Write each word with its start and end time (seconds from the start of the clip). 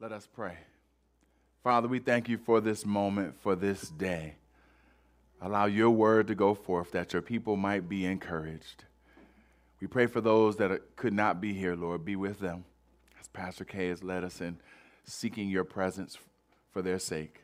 Let 0.00 0.12
us 0.12 0.28
pray. 0.32 0.56
Father, 1.64 1.88
we 1.88 1.98
thank 1.98 2.28
you 2.28 2.38
for 2.38 2.60
this 2.60 2.86
moment, 2.86 3.34
for 3.42 3.56
this 3.56 3.88
day. 3.88 4.36
Allow 5.40 5.66
your 5.66 5.90
word 5.90 6.28
to 6.28 6.36
go 6.36 6.54
forth 6.54 6.92
that 6.92 7.12
your 7.12 7.22
people 7.22 7.56
might 7.56 7.88
be 7.88 8.04
encouraged. 8.06 8.84
We 9.80 9.88
pray 9.88 10.06
for 10.06 10.20
those 10.20 10.54
that 10.58 10.94
could 10.94 11.12
not 11.12 11.40
be 11.40 11.52
here, 11.52 11.74
Lord. 11.74 12.04
Be 12.04 12.14
with 12.14 12.38
them 12.38 12.64
as 13.20 13.26
Pastor 13.26 13.64
K 13.64 13.88
has 13.88 14.04
led 14.04 14.22
us 14.22 14.40
in 14.40 14.58
seeking 15.04 15.48
your 15.48 15.64
presence 15.64 16.16
for 16.72 16.80
their 16.80 17.00
sake. 17.00 17.42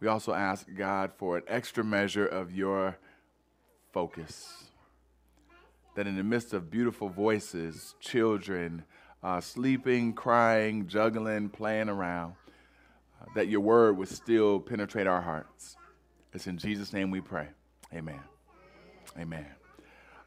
We 0.00 0.08
also 0.08 0.34
ask 0.34 0.66
God 0.76 1.12
for 1.16 1.38
an 1.38 1.44
extra 1.48 1.82
measure 1.82 2.26
of 2.26 2.52
your 2.52 2.98
focus. 3.90 4.64
That 5.94 6.06
in 6.06 6.16
the 6.16 6.22
midst 6.22 6.52
of 6.52 6.70
beautiful 6.70 7.08
voices, 7.08 7.94
children, 8.00 8.84
uh, 9.22 9.40
sleeping, 9.40 10.12
crying, 10.12 10.86
juggling, 10.86 11.48
playing 11.48 11.88
around, 11.88 12.34
uh, 13.20 13.26
that 13.34 13.48
your 13.48 13.60
word 13.60 13.96
would 13.96 14.08
still 14.08 14.60
penetrate 14.60 15.06
our 15.06 15.20
hearts. 15.20 15.76
It's 16.32 16.46
in 16.46 16.58
Jesus' 16.58 16.92
name 16.92 17.10
we 17.10 17.20
pray. 17.20 17.48
Amen. 17.94 18.20
Amen. 19.18 19.46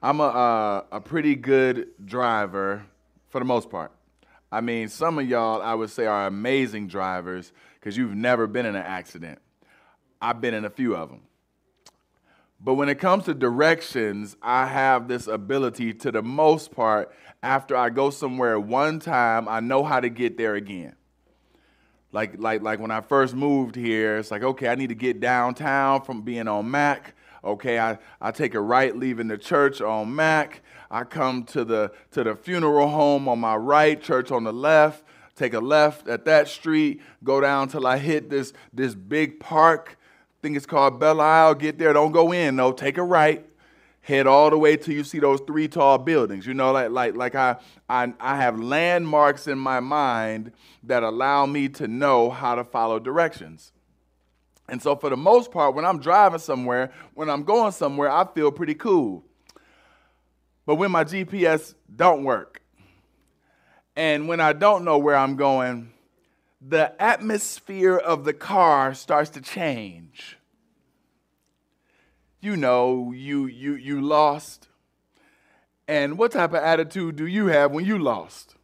I'm 0.02 0.20
a, 0.20 0.24
uh, 0.24 0.84
a 0.92 1.02
pretty 1.02 1.36
good 1.36 1.90
driver 2.04 2.86
for 3.30 3.40
the 3.40 3.46
most 3.46 3.70
part. 3.70 3.92
I 4.52 4.60
mean, 4.60 4.90
some 4.90 5.18
of 5.20 5.30
y'all, 5.30 5.62
I 5.62 5.74
would 5.74 5.90
say, 5.90 6.06
are 6.06 6.28
amazing 6.28 6.88
drivers 6.88 7.54
because 7.76 7.96
you've 7.96 8.16
never 8.16 8.48
been 8.48 8.66
in 8.66 8.76
an 8.76 8.84
accident. 8.84 9.40
I've 10.22 10.42
been 10.42 10.54
in 10.54 10.66
a 10.66 10.70
few 10.70 10.96
of 10.96 11.10
them. 11.10 11.22
But 12.64 12.76
when 12.76 12.90
it 12.90 13.00
comes 13.00 13.26
to 13.26 13.34
directions, 13.34 14.38
I 14.42 14.68
have 14.68 15.08
this 15.08 15.26
ability 15.28 15.96
to 15.96 16.12
the 16.12 16.22
most 16.22 16.72
part, 16.72 17.12
after 17.42 17.76
I 17.76 17.90
go 17.90 18.12
somewhere 18.12 18.60
one 18.60 19.00
time, 19.00 19.50
I 19.50 19.62
know 19.62 19.84
how 19.84 20.00
to 20.00 20.10
get 20.10 20.38
there 20.38 20.54
again. 20.54 20.96
Like, 22.12 22.36
like, 22.38 22.62
like 22.62 22.80
when 22.80 22.92
I 22.92 23.02
first 23.02 23.34
moved 23.34 23.76
here, 23.76 24.18
it's 24.18 24.30
like, 24.30 24.44
okay, 24.44 24.68
I 24.68 24.76
need 24.76 24.90
to 24.90 24.96
get 24.96 25.20
downtown 25.20 26.02
from 26.04 26.22
being 26.22 26.48
on 26.48 26.70
Mack. 26.70 27.16
Okay, 27.44 27.80
I, 27.80 27.98
I 28.20 28.30
take 28.30 28.54
a 28.54 28.60
right 28.60 28.96
leaving 28.96 29.28
the 29.28 29.40
church 29.40 29.82
on 29.82 30.14
Mack. 30.14 30.62
I 30.92 31.04
come 31.04 31.46
to 31.46 31.66
the 31.66 31.92
to 32.12 32.24
the 32.24 32.36
funeral 32.36 32.90
home 32.90 33.28
on 33.28 33.40
my 33.40 33.56
right, 33.56 34.00
church 34.00 34.30
on 34.30 34.44
the 34.44 34.54
left, 34.54 35.04
take 35.36 35.56
a 35.56 35.60
left 35.60 36.08
at 36.08 36.26
that 36.26 36.48
street, 36.48 37.02
go 37.24 37.42
down 37.42 37.70
till 37.70 37.88
I 37.88 37.98
hit 37.98 38.30
this 38.30 38.54
this 38.72 38.94
big 38.94 39.40
park 39.40 39.98
think 40.42 40.58
it's 40.58 40.66
called 40.66 41.00
Belle 41.00 41.22
Isle. 41.22 41.56
Get 41.56 41.78
there, 41.78 41.94
don't 41.94 42.12
go 42.12 42.32
in, 42.32 42.56
no, 42.56 42.72
take 42.72 42.98
a 42.98 43.04
right. 43.04 43.46
Head 44.02 44.26
all 44.26 44.50
the 44.50 44.58
way 44.58 44.78
till 44.78 44.96
you 44.96 45.04
see 45.04 45.20
those 45.20 45.42
three 45.42 45.68
tall 45.68 46.00
buildings. 46.00 46.48
You 46.48 46.56
know, 46.56 46.72
like 46.72 46.90
like 46.90 47.16
like 47.16 47.36
I, 47.36 47.58
I 47.88 48.12
I 48.20 48.36
have 48.38 48.60
landmarks 48.60 49.48
in 49.48 49.60
my 49.60 49.80
mind 49.80 50.52
that 50.84 51.04
allow 51.04 51.46
me 51.46 51.70
to 51.70 51.88
know 51.88 52.32
how 52.32 52.56
to 52.56 52.64
follow 52.64 52.98
directions. 52.98 53.72
And 54.68 54.82
so 54.82 54.96
for 54.96 55.10
the 55.10 55.18
most 55.18 55.52
part, 55.52 55.76
when 55.76 55.86
I'm 55.86 56.00
driving 56.00 56.40
somewhere, 56.40 56.92
when 57.14 57.30
I'm 57.30 57.44
going 57.44 57.74
somewhere, 57.74 58.10
I 58.10 58.26
feel 58.34 58.52
pretty 58.52 58.74
cool. 58.74 59.24
But 60.66 60.76
when 60.76 60.90
my 60.90 61.04
GPS 61.04 61.76
don't 61.96 62.24
work, 62.24 62.62
and 63.96 64.28
when 64.28 64.40
I 64.40 64.54
don't 64.54 64.84
know 64.84 64.98
where 64.98 65.16
I'm 65.16 65.36
going, 65.36 65.92
the 66.62 67.02
atmosphere 67.02 67.98
of 67.98 68.24
the 68.24 68.34
car 68.34 68.94
starts 68.94 69.32
to 69.32 69.42
change. 69.42 70.38
You 72.40 72.56
know, 72.56 73.12
you 73.12 73.48
you 73.48 73.74
you 73.74 74.02
lost. 74.02 74.68
And 75.88 76.18
what 76.18 76.32
type 76.32 76.52
of 76.52 76.64
attitude 76.64 77.16
do 77.16 77.26
you 77.26 77.48
have 77.48 77.72
when 77.72 77.86
you 77.86 77.98
lost? 77.98 78.56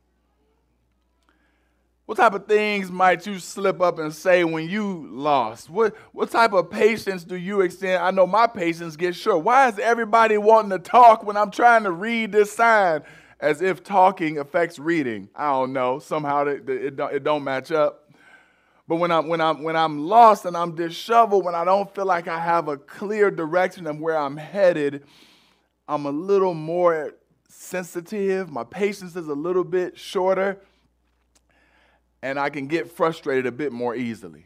What 2.08 2.16
type 2.16 2.34
of 2.34 2.48
things 2.48 2.90
might 2.90 3.28
you 3.28 3.38
slip 3.38 3.82
up 3.82 4.00
and 4.00 4.16
say 4.16 4.46
when 4.46 4.70
you 4.70 5.10
lost? 5.12 5.70
What, 5.70 5.94
what 6.14 6.32
type 6.32 6.54
of 6.54 6.72
patience 6.72 7.26
do 7.26 7.36
you 7.36 7.60
extend? 7.60 8.02
I 8.02 8.12
know 8.12 8.26
my 8.26 8.48
patience 8.48 8.96
gets 8.96 9.18
short. 9.18 9.44
Why 9.44 9.68
is 9.68 9.78
everybody 9.78 10.38
wanting 10.38 10.70
to 10.70 10.80
talk 10.80 11.26
when 11.26 11.36
I'm 11.36 11.52
trying 11.52 11.84
to 11.84 11.92
read 11.92 12.32
this 12.32 12.54
sign? 12.54 13.02
As 13.40 13.62
if 13.62 13.84
talking 13.84 14.40
affects 14.40 14.80
reading. 14.80 15.30
I 15.36 15.50
don't 15.50 15.74
know. 15.74 16.00
Somehow 16.00 16.46
it, 16.46 16.68
it, 16.70 16.96
don't, 16.96 17.14
it 17.14 17.24
don't 17.24 17.44
match 17.44 17.72
up. 17.72 18.12
But 18.88 18.96
when 18.96 19.12
I'm, 19.12 19.28
when, 19.28 19.42
I'm, 19.42 19.64
when 19.64 19.76
I'm 19.76 20.08
lost 20.08 20.46
and 20.46 20.56
I'm 20.56 20.74
disheveled, 20.74 21.44
when 21.44 21.56
I 21.56 21.66
don't 21.66 21.94
feel 21.94 22.06
like 22.06 22.28
I 22.28 22.40
have 22.40 22.68
a 22.68 22.78
clear 22.78 23.30
direction 23.30 23.86
of 23.86 24.00
where 24.00 24.18
I'm 24.18 24.38
headed, 24.38 25.04
I'm 25.88 26.06
a 26.06 26.12
little 26.12 26.54
more 26.54 27.16
sensitive. 27.50 28.50
My 28.50 28.64
patience 28.64 29.16
is 29.16 29.28
a 29.28 29.34
little 29.34 29.66
bit 29.66 29.98
shorter. 29.98 30.62
And 32.22 32.40
I 32.40 32.50
can 32.50 32.68
get 32.68 32.90
frustrated 32.92 33.46
a 33.46 33.52
bit 33.52 33.72
more 33.72 33.96
easily. 33.96 34.46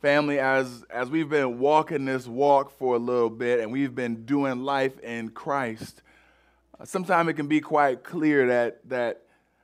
Family, 0.00 0.38
as, 0.38 0.82
as 0.90 1.10
we've 1.10 1.28
been 1.28 1.58
walking 1.58 2.06
this 2.06 2.26
walk 2.26 2.76
for 2.78 2.96
a 2.96 2.98
little 2.98 3.30
bit 3.30 3.60
and 3.60 3.70
we've 3.70 3.94
been 3.94 4.24
doing 4.24 4.64
life 4.64 4.98
in 5.00 5.28
Christ, 5.28 6.02
sometimes 6.84 7.28
it 7.28 7.34
can 7.34 7.46
be 7.46 7.60
quite 7.60 8.04
clear 8.04 8.46
that, 8.48 8.88
that 8.88 9.22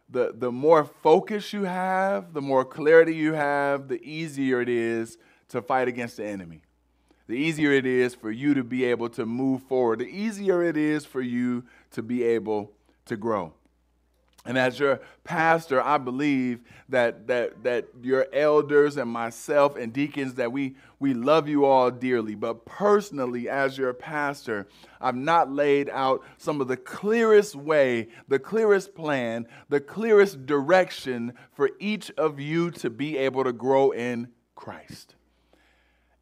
the, 0.09 0.33
the 0.37 0.53
more 0.53 0.85
focus 0.85 1.53
you 1.53 1.65
have, 1.65 2.33
the 2.33 2.41
more 2.41 2.65
clarity 2.65 3.15
you 3.15 3.33
have, 3.33 3.89
the 3.89 4.03
easier 4.03 4.61
it 4.61 4.69
is 4.69 5.19
to 5.49 5.63
fight 5.63 5.89
against 5.89 6.17
the 6.17 6.25
enemy. 6.27 6.63
The 7.27 7.35
easier 7.35 7.73
it 7.73 7.87
is 7.87 8.15
for 8.15 8.31
you 8.31 8.55
to 8.55 8.63
be 8.63 8.85
able 8.85 9.09
to 9.11 9.27
move 9.27 9.63
forward. 9.63 9.99
The 9.99 10.07
easier 10.07 10.63
it 10.63 10.77
is 10.77 11.05
for 11.05 11.21
you 11.21 11.65
to 11.93 12.03
be 12.03 12.23
able 12.23 12.73
to 13.07 13.17
grow. 13.17 13.53
And 14.47 14.57
as 14.57 14.79
your 14.79 15.01
pastor, 15.25 15.83
I 15.83 15.99
believe 15.99 16.61
that, 16.89 17.27
that, 17.27 17.65
that 17.65 17.87
your 18.01 18.27
elders 18.33 18.97
and 18.97 19.11
myself 19.11 19.77
and 19.77 19.93
deacons, 19.93 20.35
that 20.35 20.53
we, 20.53 20.77
we 21.01 21.15
love 21.15 21.49
you 21.49 21.65
all 21.65 21.91
dearly. 21.91 22.35
But 22.35 22.65
personally, 22.65 23.49
as 23.49 23.77
your 23.77 23.93
pastor, 23.93 24.69
I've 25.01 25.17
not 25.17 25.51
laid 25.51 25.91
out 25.91 26.23
some 26.39 26.61
of 26.61 26.69
the 26.69 26.77
clearest 26.77 27.57
way, 27.57 28.09
the 28.29 28.39
clearest 28.39 28.95
plan, 28.95 29.47
the 29.69 29.81
clearest 29.81 30.47
direction 30.47 31.35
for 31.53 31.71
each 31.81 32.11
of 32.13 32.39
you 32.39 32.71
to 32.73 32.89
be 32.89 33.19
able 33.19 33.45
to 33.45 33.53
grow 33.53 33.91
in 33.91 34.29
Christ. 34.55 35.17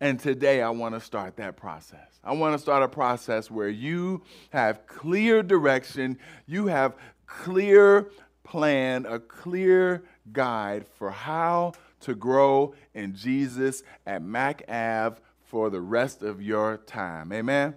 And 0.00 0.18
today 0.18 0.60
I 0.60 0.70
want 0.70 0.94
to 0.94 1.00
start 1.00 1.36
that 1.36 1.56
process. 1.56 2.20
I 2.22 2.32
want 2.32 2.54
to 2.54 2.58
start 2.58 2.82
a 2.82 2.88
process 2.88 3.50
where 3.50 3.68
you 3.68 4.22
have 4.50 4.86
clear 4.86 5.42
direction, 5.42 6.18
you 6.46 6.66
have 6.66 6.96
clear 7.42 8.10
plan, 8.42 9.06
a 9.06 9.18
clear 9.18 10.04
guide 10.32 10.86
for 10.86 11.10
how 11.10 11.72
to 12.00 12.14
grow 12.14 12.74
in 12.94 13.14
Jesus 13.14 13.82
at 14.06 14.22
Mack 14.22 14.62
Ave 14.68 15.16
for 15.44 15.70
the 15.70 15.80
rest 15.80 16.22
of 16.22 16.42
your 16.42 16.78
time. 16.78 17.32
Amen. 17.32 17.74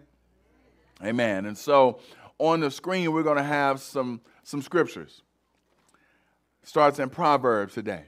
Amen. 1.04 1.46
And 1.46 1.58
so 1.58 2.00
on 2.38 2.60
the 2.60 2.72
screen, 2.72 3.12
we're 3.12 3.24
going 3.24 3.38
to 3.38 3.44
have 3.44 3.80
some, 3.80 4.22
some 4.44 4.62
scriptures. 4.62 5.22
Starts 6.64 7.00
in 7.00 7.10
Proverbs 7.10 7.74
today. 7.74 8.04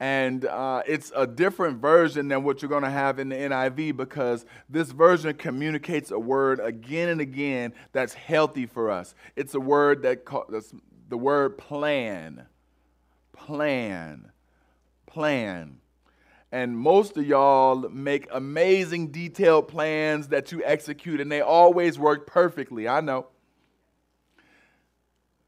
And 0.00 0.46
uh, 0.46 0.82
it's 0.86 1.12
a 1.14 1.26
different 1.26 1.78
version 1.78 2.28
than 2.28 2.42
what 2.42 2.62
you're 2.62 2.70
going 2.70 2.84
to 2.84 2.90
have 2.90 3.18
in 3.18 3.28
the 3.28 3.36
NIV 3.36 3.98
because 3.98 4.46
this 4.66 4.92
version 4.92 5.34
communicates 5.34 6.10
a 6.10 6.18
word 6.18 6.58
again 6.58 7.10
and 7.10 7.20
again 7.20 7.74
that's 7.92 8.14
healthy 8.14 8.64
for 8.64 8.90
us. 8.90 9.14
It's 9.36 9.54
a 9.54 9.60
word 9.60 10.02
that 10.02 10.24
that's 10.48 10.72
the 11.10 11.18
word 11.18 11.58
plan. 11.58 12.46
Plan. 13.34 14.32
Plan. 15.06 15.80
And 16.50 16.76
most 16.76 17.18
of 17.18 17.26
y'all 17.26 17.76
make 17.90 18.26
amazing 18.32 19.08
detailed 19.08 19.68
plans 19.68 20.28
that 20.28 20.50
you 20.50 20.62
execute, 20.64 21.20
and 21.20 21.30
they 21.30 21.42
always 21.42 21.98
work 21.98 22.26
perfectly. 22.26 22.88
I 22.88 23.00
know. 23.00 23.26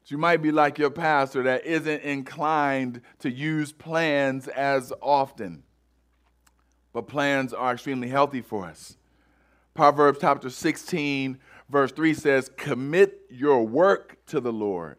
You 0.05 0.17
might 0.17 0.41
be 0.41 0.51
like 0.51 0.77
your 0.77 0.89
pastor 0.89 1.43
that 1.43 1.65
isn't 1.65 2.01
inclined 2.01 3.01
to 3.19 3.31
use 3.31 3.71
plans 3.71 4.47
as 4.49 4.91
often. 5.01 5.63
But 6.91 7.07
plans 7.07 7.53
are 7.53 7.73
extremely 7.73 8.09
healthy 8.09 8.41
for 8.41 8.65
us. 8.65 8.97
Proverbs 9.73 10.19
chapter 10.21 10.49
16, 10.49 11.39
verse 11.69 11.91
3 11.91 12.13
says, 12.13 12.51
Commit 12.57 13.21
your 13.29 13.65
work 13.65 14.17
to 14.27 14.39
the 14.39 14.53
Lord. 14.53 14.97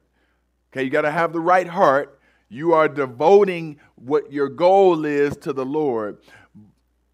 Okay, 0.73 0.83
you 0.83 0.91
got 0.91 1.03
to 1.03 1.11
have 1.11 1.33
the 1.33 1.41
right 1.41 1.69
heart. 1.69 2.19
You 2.49 2.73
are 2.73 2.89
devoting 2.89 3.79
what 3.95 4.33
your 4.33 4.49
goal 4.49 5.05
is 5.05 5.37
to 5.39 5.53
the 5.53 5.65
Lord, 5.65 6.19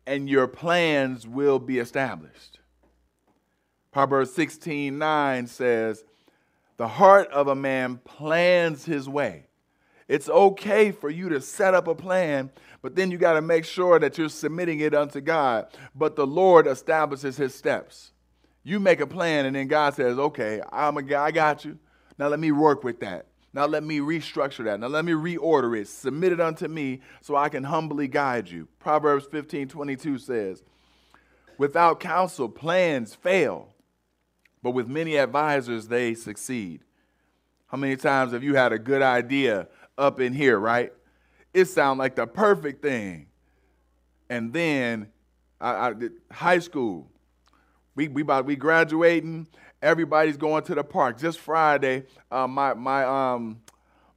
and 0.07 0.29
your 0.29 0.47
plans 0.47 1.27
will 1.27 1.59
be 1.59 1.79
established. 1.79 2.59
Proverbs 3.93 4.33
16 4.33 4.97
9 4.97 5.47
says, 5.47 6.05
the 6.81 6.89
heart 6.89 7.29
of 7.29 7.47
a 7.47 7.55
man 7.55 7.99
plans 8.05 8.87
his 8.87 9.07
way. 9.07 9.45
It's 10.09 10.31
okay 10.31 10.93
for 10.93 11.11
you 11.11 11.29
to 11.29 11.39
set 11.39 11.75
up 11.75 11.87
a 11.87 11.95
plan, 11.95 12.49
but 12.81 12.97
then 12.97 13.11
you 13.11 13.19
got 13.19 13.35
to 13.35 13.43
make 13.43 13.67
sure 13.67 13.99
that 13.99 14.17
you're 14.17 14.31
submitting 14.31 14.81
it 14.81 14.95
unto 14.95 15.21
God. 15.21 15.67
But 15.95 16.17
the 16.17 16.27
Lord 16.27 16.67
establishes 16.67 17.37
his 17.37 17.55
steps. 17.55 18.13
You 18.63 18.81
make 18.81 19.01
a 19.01 19.07
plan, 19.07 19.45
and 19.45 19.55
then 19.55 19.69
God 19.69 19.93
says, 19.93 20.19
Okay, 20.19 20.63
I'm 20.73 20.97
a 20.97 21.03
guy, 21.03 21.27
I 21.27 21.31
got 21.33 21.67
you. 21.67 21.79
Now 22.17 22.29
let 22.29 22.41
me 22.41 22.51
work 22.51 22.83
with 22.83 23.01
that. 23.01 23.27
Now 23.53 23.67
let 23.67 23.85
me 23.85 23.99
restructure 23.99 24.65
that. 24.65 24.81
Now 24.81 24.87
let 24.87 25.05
me 25.05 25.13
reorder 25.13 25.79
it. 25.79 25.87
Submit 25.87 26.33
it 26.33 26.41
unto 26.41 26.67
me 26.67 27.03
so 27.21 27.37
I 27.37 27.51
can 27.51 27.65
humbly 27.65 28.09
guide 28.09 28.49
you. 28.49 28.69
Proverbs 28.79 29.27
15 29.31 29.69
22 29.69 30.17
says, 30.17 30.63
Without 31.59 32.01
counsel, 32.01 32.49
plans 32.49 33.15
fail, 33.15 33.69
but 34.63 34.71
with 34.73 34.89
many 34.89 35.17
advisors, 35.17 35.89
they 35.89 36.15
succeed. 36.15 36.83
How 37.67 37.79
many 37.79 37.97
times 37.97 38.33
have 38.33 38.43
you 38.43 38.55
had 38.55 38.73
a 38.73 38.79
good 38.79 39.03
idea 39.03 39.69
up 39.97 40.21
in 40.21 40.33
here, 40.33 40.59
right? 40.59 40.93
It 41.55 41.67
sounds 41.67 41.99
like 41.99 42.17
the 42.17 42.27
perfect 42.27 42.83
thing. 42.83 43.27
And 44.29 44.53
then 44.53 45.09
I, 45.61 45.91
I 45.91 45.95
high 46.33 46.59
school, 46.59 47.11
we, 47.95 48.09
we 48.09 48.23
about 48.23 48.45
we 48.45 48.57
graduating, 48.57 49.49
everybody's 49.83 50.37
going 50.37 50.65
to 50.65 50.75
the 50.75 50.85
park. 50.85 51.19
Just 51.19 51.39
Friday, 51.39 52.05
uh, 52.31 52.47
my 52.47 52.75
my 52.75 53.05
um 53.05 53.61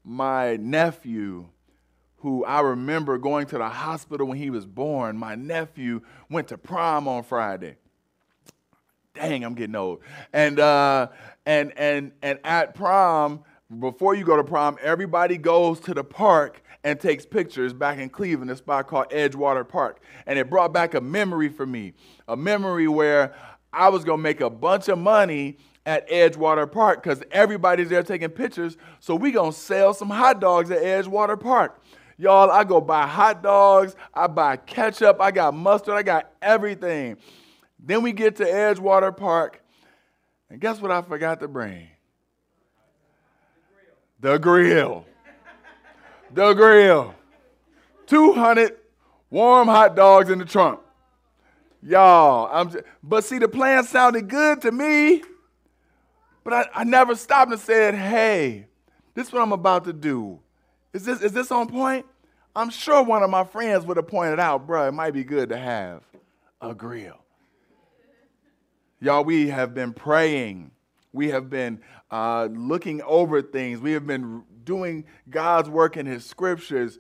my 0.04 0.58
nephew, 0.58 1.48
who 2.18 2.46
I 2.46 2.62
remember 2.62 3.18
going 3.18 3.48
to 3.48 3.58
the 3.58 3.70
hospital 3.70 4.28
when 4.28 4.38
he 4.38 4.50
was 4.50 4.66
born, 4.66 5.18
my 5.18 5.36
nephew 5.36 6.02
went 6.30 6.48
to 6.50 6.58
prom 6.58 7.08
on 7.08 7.24
Friday. 7.24 7.78
Dang, 9.16 9.44
I'm 9.44 9.54
getting 9.54 9.76
old. 9.76 10.02
And 10.32 10.60
uh, 10.60 11.10
and 11.46 11.72
and 11.78 12.12
and 12.22 12.40
at 12.44 12.74
prom, 12.74 13.44
before 13.80 14.16
you 14.16 14.24
go 14.26 14.38
to 14.38 14.44
prom, 14.44 14.78
everybody 14.82 15.38
goes 15.38 15.80
to 15.82 15.94
the 15.94 16.04
park 16.04 16.64
and 16.84 17.00
takes 17.00 17.26
pictures 17.26 17.74
back 17.74 18.00
in 18.00 18.10
Cleveland, 18.10 18.52
a 18.52 18.56
spot 18.56 18.88
called 18.88 19.10
Edgewater 19.10 19.68
Park. 19.68 20.02
And 20.26 20.38
it 20.40 20.50
brought 20.50 20.74
back 20.74 20.96
a 20.96 21.02
memory 21.02 21.50
for 21.50 21.66
me, 21.66 21.94
a 22.28 22.36
memory 22.36 22.88
where 22.88 23.34
I 23.72 23.90
was 23.90 24.04
to 24.20 24.24
make 24.24 24.42
a 24.42 24.50
bunch 24.50 24.90
of 24.90 24.98
money 24.98 25.58
at 25.86 26.10
Edgewater 26.10 26.70
Park 26.70 27.04
because 27.04 27.22
everybody's 27.32 27.90
there 27.90 28.04
taking 28.04 28.30
pictures. 28.30 28.78
So 29.00 29.16
we 29.16 29.32
to 29.52 29.58
sell 29.58 29.94
some 29.94 30.10
hot 30.10 30.42
dogs 30.42 30.72
at 30.72 30.80
Edgewater 30.82 31.40
Park. 31.40 31.82
Y'all, 32.18 32.52
I 32.52 32.64
go 32.64 32.80
buy 32.80 33.08
hot 33.08 33.42
dogs, 33.42 33.96
I 34.14 34.28
buy 34.28 34.58
ketchup, 34.58 35.18
I 35.20 35.32
got 35.32 35.54
mustard, 35.54 35.96
I 35.96 36.04
got 36.04 36.32
everything. 36.42 37.18
Then 37.86 38.02
we 38.02 38.14
get 38.14 38.38
to 38.38 38.46
Edgewater 38.46 39.16
Park, 39.16 39.62
and 40.50 40.60
guess 40.60 40.80
what 40.80 40.90
I 40.90 41.02
forgot 41.02 41.42
to 41.42 41.50
bring? 41.50 41.90
The 44.22 44.38
grill. 44.38 45.06
The 46.34 46.54
grill. 46.54 47.14
200 48.08 48.78
warm 49.30 49.68
hot 49.68 49.98
dogs 49.98 50.30
in 50.30 50.40
the 50.40 50.46
trunk. 50.46 50.80
Y'all, 51.82 52.50
I'm 52.54 52.72
just, 52.72 52.86
but 53.04 53.26
see, 53.26 53.40
the 53.40 53.50
plan 53.50 53.84
sounded 53.84 54.30
good 54.30 54.62
to 54.62 54.72
me, 54.72 55.22
but 56.46 56.54
I, 56.54 56.70
I 56.74 56.84
never 56.86 57.16
stopped 57.16 57.52
and 57.52 57.60
said, 57.60 57.96
hey, 57.96 58.68
this 59.14 59.28
is 59.28 59.34
what 59.34 59.42
I'm 59.42 59.52
about 59.52 59.84
to 59.86 59.94
do. 59.94 60.40
Is 60.94 61.04
this, 61.04 61.22
is 61.22 61.34
this 61.34 61.52
on 61.52 61.68
point? 61.68 62.06
I'm 62.56 62.70
sure 62.70 63.04
one 63.04 63.24
of 63.24 63.30
my 63.30 63.44
friends 63.44 63.86
would 63.86 63.98
have 63.98 64.08
pointed 64.08 64.40
out, 64.40 64.66
bro, 64.66 64.88
it 64.88 64.94
might 64.94 65.12
be 65.12 65.26
good 65.26 65.50
to 65.50 65.58
have 65.58 66.04
a 66.62 66.74
grill. 66.74 67.23
Y'all, 69.04 69.26
we 69.26 69.50
have 69.50 69.74
been 69.74 69.92
praying. 69.92 70.72
We 71.12 71.28
have 71.32 71.50
been 71.50 71.82
uh, 72.10 72.48
looking 72.50 73.02
over 73.02 73.42
things. 73.42 73.82
We 73.82 73.92
have 73.92 74.08
been 74.08 74.44
doing 74.64 75.04
God's 75.30 75.68
work 75.68 75.98
in 75.98 76.06
His 76.06 76.26
scriptures. 76.26 77.00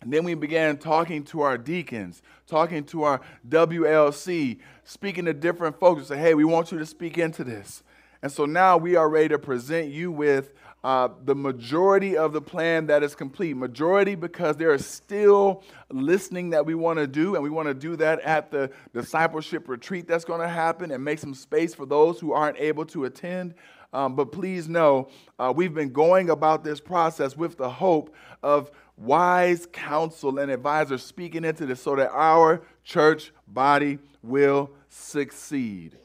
And 0.00 0.12
then 0.12 0.24
we 0.24 0.34
began 0.34 0.78
talking 0.78 1.22
to 1.26 1.42
our 1.42 1.56
deacons, 1.56 2.22
talking 2.48 2.82
to 2.86 3.04
our 3.04 3.20
WLC, 3.48 4.58
speaking 4.82 5.26
to 5.26 5.32
different 5.32 5.78
folks, 5.78 6.08
say, 6.08 6.18
hey, 6.18 6.34
we 6.34 6.42
want 6.42 6.72
you 6.72 6.78
to 6.80 6.86
speak 6.86 7.18
into 7.18 7.44
this. 7.44 7.84
And 8.20 8.32
so 8.32 8.44
now 8.44 8.76
we 8.76 8.96
are 8.96 9.08
ready 9.08 9.28
to 9.28 9.38
present 9.38 9.92
you 9.92 10.10
with 10.10 10.52
uh, 10.84 11.08
the 11.24 11.34
majority 11.34 12.16
of 12.16 12.32
the 12.32 12.40
plan 12.40 12.86
that 12.86 13.02
is 13.02 13.14
complete. 13.14 13.56
Majority 13.56 14.14
because 14.14 14.56
there 14.56 14.74
is 14.74 14.84
still 14.84 15.62
listening 15.90 16.50
that 16.50 16.66
we 16.66 16.74
want 16.74 16.98
to 16.98 17.06
do, 17.06 17.34
and 17.34 17.44
we 17.44 17.50
want 17.50 17.68
to 17.68 17.74
do 17.74 17.94
that 17.96 18.20
at 18.20 18.50
the 18.50 18.70
discipleship 18.92 19.68
retreat 19.68 20.08
that's 20.08 20.24
going 20.24 20.40
to 20.40 20.48
happen 20.48 20.90
and 20.90 21.04
make 21.04 21.18
some 21.18 21.34
space 21.34 21.74
for 21.74 21.86
those 21.86 22.18
who 22.18 22.32
aren't 22.32 22.58
able 22.58 22.84
to 22.86 23.04
attend. 23.04 23.54
Um, 23.92 24.16
but 24.16 24.32
please 24.32 24.68
know, 24.68 25.08
uh, 25.38 25.52
we've 25.54 25.74
been 25.74 25.92
going 25.92 26.30
about 26.30 26.64
this 26.64 26.80
process 26.80 27.36
with 27.36 27.58
the 27.58 27.68
hope 27.68 28.14
of 28.42 28.70
wise 28.96 29.66
counsel 29.70 30.38
and 30.38 30.50
advisors 30.50 31.04
speaking 31.04 31.44
into 31.44 31.66
this 31.66 31.82
so 31.82 31.96
that 31.96 32.10
our 32.10 32.62
church 32.84 33.32
body 33.46 33.98
will 34.22 34.70
succeed. 34.88 35.96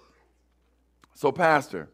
So, 1.13 1.31
Pastor, 1.31 1.89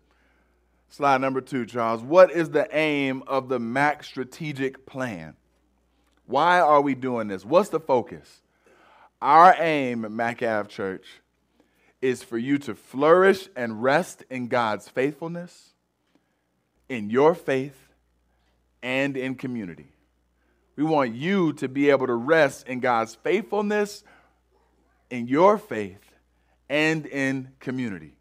slide 0.93 1.21
number 1.21 1.41
two, 1.41 1.65
Charles, 1.65 2.03
what 2.03 2.31
is 2.31 2.51
the 2.51 2.67
aim 2.71 3.23
of 3.25 3.49
the 3.49 3.57
MAC 3.57 4.03
strategic 4.03 4.85
plan? 4.85 5.35
Why 6.27 6.59
are 6.59 6.81
we 6.81 6.93
doing 6.93 7.27
this? 7.27 7.43
What's 7.43 7.69
the 7.69 7.79
focus? 7.79 8.41
Our 9.19 9.55
aim 9.57 10.05
at 10.05 10.11
Mack 10.11 10.43
Ave 10.43 10.69
Church 10.69 11.07
is 11.99 12.21
for 12.21 12.37
you 12.37 12.59
to 12.59 12.75
flourish 12.75 13.49
and 13.55 13.81
rest 13.81 14.23
in 14.29 14.49
God's 14.49 14.87
faithfulness, 14.87 15.73
in 16.89 17.09
your 17.09 17.33
faith, 17.33 17.89
and 18.83 19.17
in 19.17 19.33
community. 19.33 19.87
We 20.75 20.83
want 20.83 21.15
you 21.15 21.53
to 21.53 21.67
be 21.67 21.89
able 21.89 22.05
to 22.05 22.13
rest 22.13 22.67
in 22.67 22.81
God's 22.81 23.15
faithfulness, 23.15 24.03
in 25.09 25.27
your 25.27 25.57
faith, 25.57 26.13
and 26.69 27.07
in 27.07 27.49
community. 27.59 28.13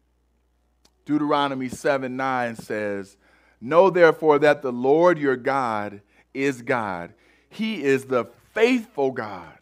Deuteronomy 1.05 1.69
7 1.69 2.15
9 2.15 2.55
says, 2.55 3.17
Know 3.59 3.89
therefore 3.89 4.39
that 4.39 4.61
the 4.61 4.71
Lord 4.71 5.17
your 5.17 5.35
God 5.35 6.01
is 6.33 6.61
God. 6.61 7.13
He 7.49 7.83
is 7.83 8.05
the 8.05 8.25
faithful 8.53 9.11
God, 9.11 9.57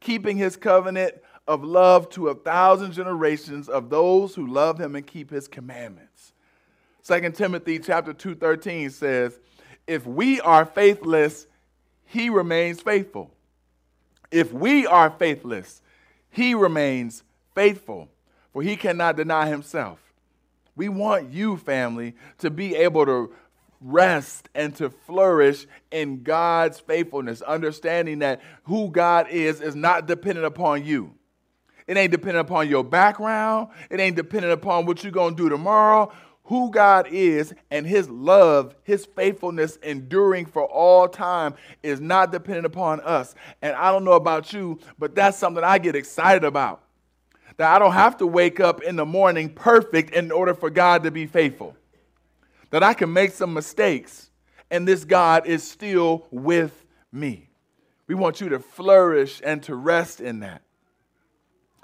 keeping 0.00 0.36
his 0.36 0.56
covenant 0.56 1.14
of 1.46 1.64
love 1.64 2.08
to 2.10 2.28
a 2.28 2.34
thousand 2.34 2.92
generations 2.92 3.68
of 3.68 3.90
those 3.90 4.34
who 4.34 4.46
love 4.46 4.78
him 4.78 4.94
and 4.94 5.06
keep 5.06 5.30
his 5.30 5.48
commandments. 5.48 6.32
2 7.02 7.30
Timothy 7.32 7.78
chapter 7.78 8.12
2:13 8.12 8.90
says, 8.90 9.38
"If 9.86 10.06
we 10.06 10.40
are 10.40 10.64
faithless, 10.64 11.46
he 12.04 12.28
remains 12.28 12.80
faithful. 12.80 13.30
If 14.30 14.52
we 14.52 14.86
are 14.86 15.10
faithless, 15.10 15.80
he 16.30 16.54
remains 16.54 17.22
faithful, 17.54 18.08
for 18.52 18.62
he 18.62 18.76
cannot 18.76 19.16
deny 19.16 19.48
himself. 19.48 20.09
We 20.76 20.88
want 20.88 21.30
you, 21.30 21.56
family, 21.56 22.14
to 22.38 22.50
be 22.50 22.76
able 22.76 23.06
to 23.06 23.34
rest 23.80 24.48
and 24.54 24.74
to 24.76 24.90
flourish 24.90 25.66
in 25.90 26.22
God's 26.22 26.80
faithfulness, 26.80 27.42
understanding 27.42 28.20
that 28.20 28.40
who 28.64 28.90
God 28.90 29.28
is 29.30 29.60
is 29.60 29.74
not 29.74 30.06
dependent 30.06 30.46
upon 30.46 30.84
you. 30.84 31.14
It 31.86 31.96
ain't 31.96 32.12
dependent 32.12 32.46
upon 32.46 32.68
your 32.68 32.84
background. 32.84 33.68
It 33.90 33.98
ain't 33.98 34.16
dependent 34.16 34.52
upon 34.52 34.86
what 34.86 35.02
you're 35.02 35.12
going 35.12 35.34
to 35.34 35.42
do 35.42 35.48
tomorrow 35.48 36.12
who 36.50 36.68
God 36.68 37.06
is 37.12 37.54
and 37.70 37.86
his 37.86 38.10
love, 38.10 38.74
his 38.82 39.06
faithfulness 39.06 39.76
enduring 39.84 40.46
for 40.46 40.64
all 40.64 41.08
time 41.08 41.54
is 41.84 42.00
not 42.00 42.32
dependent 42.32 42.66
upon 42.66 43.00
us. 43.02 43.36
And 43.62 43.76
I 43.76 43.92
don't 43.92 44.02
know 44.02 44.14
about 44.14 44.52
you, 44.52 44.80
but 44.98 45.14
that's 45.14 45.38
something 45.38 45.62
I 45.62 45.78
get 45.78 45.94
excited 45.94 46.42
about. 46.42 46.82
That 47.60 47.76
I 47.76 47.78
don't 47.78 47.92
have 47.92 48.16
to 48.16 48.26
wake 48.26 48.58
up 48.58 48.82
in 48.82 48.96
the 48.96 49.04
morning 49.04 49.50
perfect 49.50 50.14
in 50.14 50.32
order 50.32 50.54
for 50.54 50.70
God 50.70 51.02
to 51.02 51.10
be 51.10 51.26
faithful. 51.26 51.76
That 52.70 52.82
I 52.82 52.94
can 52.94 53.12
make 53.12 53.32
some 53.32 53.52
mistakes 53.52 54.30
and 54.70 54.88
this 54.88 55.04
God 55.04 55.46
is 55.46 55.62
still 55.62 56.26
with 56.30 56.86
me. 57.12 57.50
We 58.06 58.14
want 58.14 58.40
you 58.40 58.48
to 58.48 58.60
flourish 58.60 59.42
and 59.44 59.62
to 59.64 59.74
rest 59.74 60.22
in 60.22 60.40
that. 60.40 60.62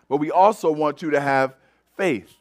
But 0.09 0.17
we 0.17 0.31
also 0.31 0.73
want 0.73 1.03
you 1.03 1.11
to 1.11 1.21
have 1.21 1.55
faith. 1.95 2.33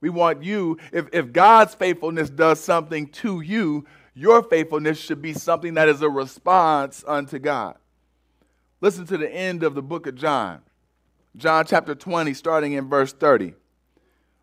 We 0.00 0.08
want 0.08 0.44
you, 0.44 0.78
if, 0.92 1.08
if 1.12 1.32
God's 1.32 1.74
faithfulness 1.74 2.30
does 2.30 2.60
something 2.60 3.08
to 3.08 3.40
you, 3.40 3.86
your 4.14 4.40
faithfulness 4.40 4.98
should 4.98 5.20
be 5.20 5.32
something 5.32 5.74
that 5.74 5.88
is 5.88 6.00
a 6.00 6.08
response 6.08 7.02
unto 7.08 7.40
God. 7.40 7.76
Listen 8.80 9.04
to 9.06 9.18
the 9.18 9.28
end 9.28 9.64
of 9.64 9.74
the 9.74 9.82
book 9.82 10.06
of 10.06 10.14
John. 10.14 10.60
John 11.36 11.64
chapter 11.66 11.94
20, 11.94 12.34
starting 12.34 12.72
in 12.72 12.88
verse 12.88 13.12
30. 13.12 13.54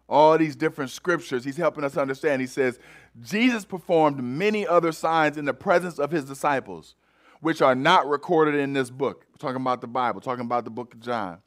All 0.08 0.38
these 0.38 0.56
different 0.56 0.92
scriptures, 0.92 1.44
he's 1.44 1.58
helping 1.58 1.84
us 1.84 1.98
understand. 1.98 2.42
He 2.42 2.48
says, 2.48 2.80
Jesus 3.22 3.65
performed 3.65 4.24
many 4.24 4.68
other 4.68 4.92
signs 4.92 5.38
in 5.38 5.46
the 5.46 5.54
presence 5.54 5.98
of 5.98 6.12
his 6.12 6.25
disciples, 6.25 6.96
which 7.42 7.62
are 7.62 7.75
not 7.75 8.08
recorded 8.08 8.56
in 8.56 8.74
this 8.74 8.92
book. 8.92 9.25
We're 9.32 9.38
talking 9.38 9.62
about 9.62 9.82
the 9.82 9.88
Bible, 9.88 10.22
talking 10.22 10.46
about 10.46 10.63
the 10.63 10.70
book 10.70 10.94
of 10.94 11.00
John 11.00 11.39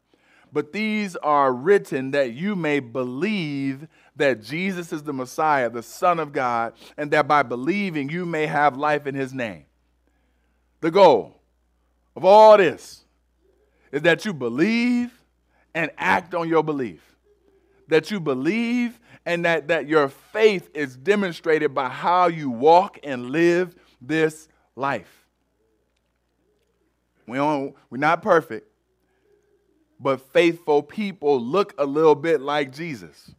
but 0.52 0.72
these 0.72 1.16
are 1.16 1.52
written 1.52 2.12
that 2.12 2.32
you 2.32 2.56
may 2.56 2.80
believe 2.80 3.86
that 4.16 4.42
Jesus 4.42 4.92
is 4.92 5.02
the 5.02 5.12
Messiah, 5.12 5.70
the 5.70 5.82
Son 5.82 6.18
of 6.18 6.32
God, 6.32 6.72
and 6.96 7.10
that 7.10 7.28
by 7.28 7.42
believing 7.42 8.08
you 8.08 8.24
may 8.24 8.46
have 8.46 8.76
life 8.76 9.06
in 9.06 9.14
his 9.14 9.32
name. 9.32 9.64
The 10.80 10.90
goal 10.90 11.40
of 12.16 12.24
all 12.24 12.56
this 12.56 13.04
is 13.92 14.02
that 14.02 14.24
you 14.24 14.32
believe 14.32 15.17
and 15.74 15.90
act 15.98 16.34
on 16.34 16.48
your 16.48 16.62
belief. 16.62 17.02
That 17.88 18.10
you 18.10 18.20
believe 18.20 18.98
and 19.24 19.44
that, 19.44 19.68
that 19.68 19.86
your 19.86 20.08
faith 20.08 20.70
is 20.74 20.96
demonstrated 20.96 21.74
by 21.74 21.88
how 21.88 22.28
you 22.28 22.50
walk 22.50 22.98
and 23.02 23.30
live 23.30 23.74
this 24.00 24.48
life. 24.74 25.26
We 27.26 27.36
don't, 27.36 27.74
we're 27.90 27.98
not 27.98 28.22
perfect, 28.22 28.70
but 30.00 30.20
faithful 30.32 30.82
people 30.82 31.40
look 31.40 31.74
a 31.76 31.84
little 31.84 32.14
bit 32.14 32.40
like 32.40 32.72
Jesus. 32.72 33.34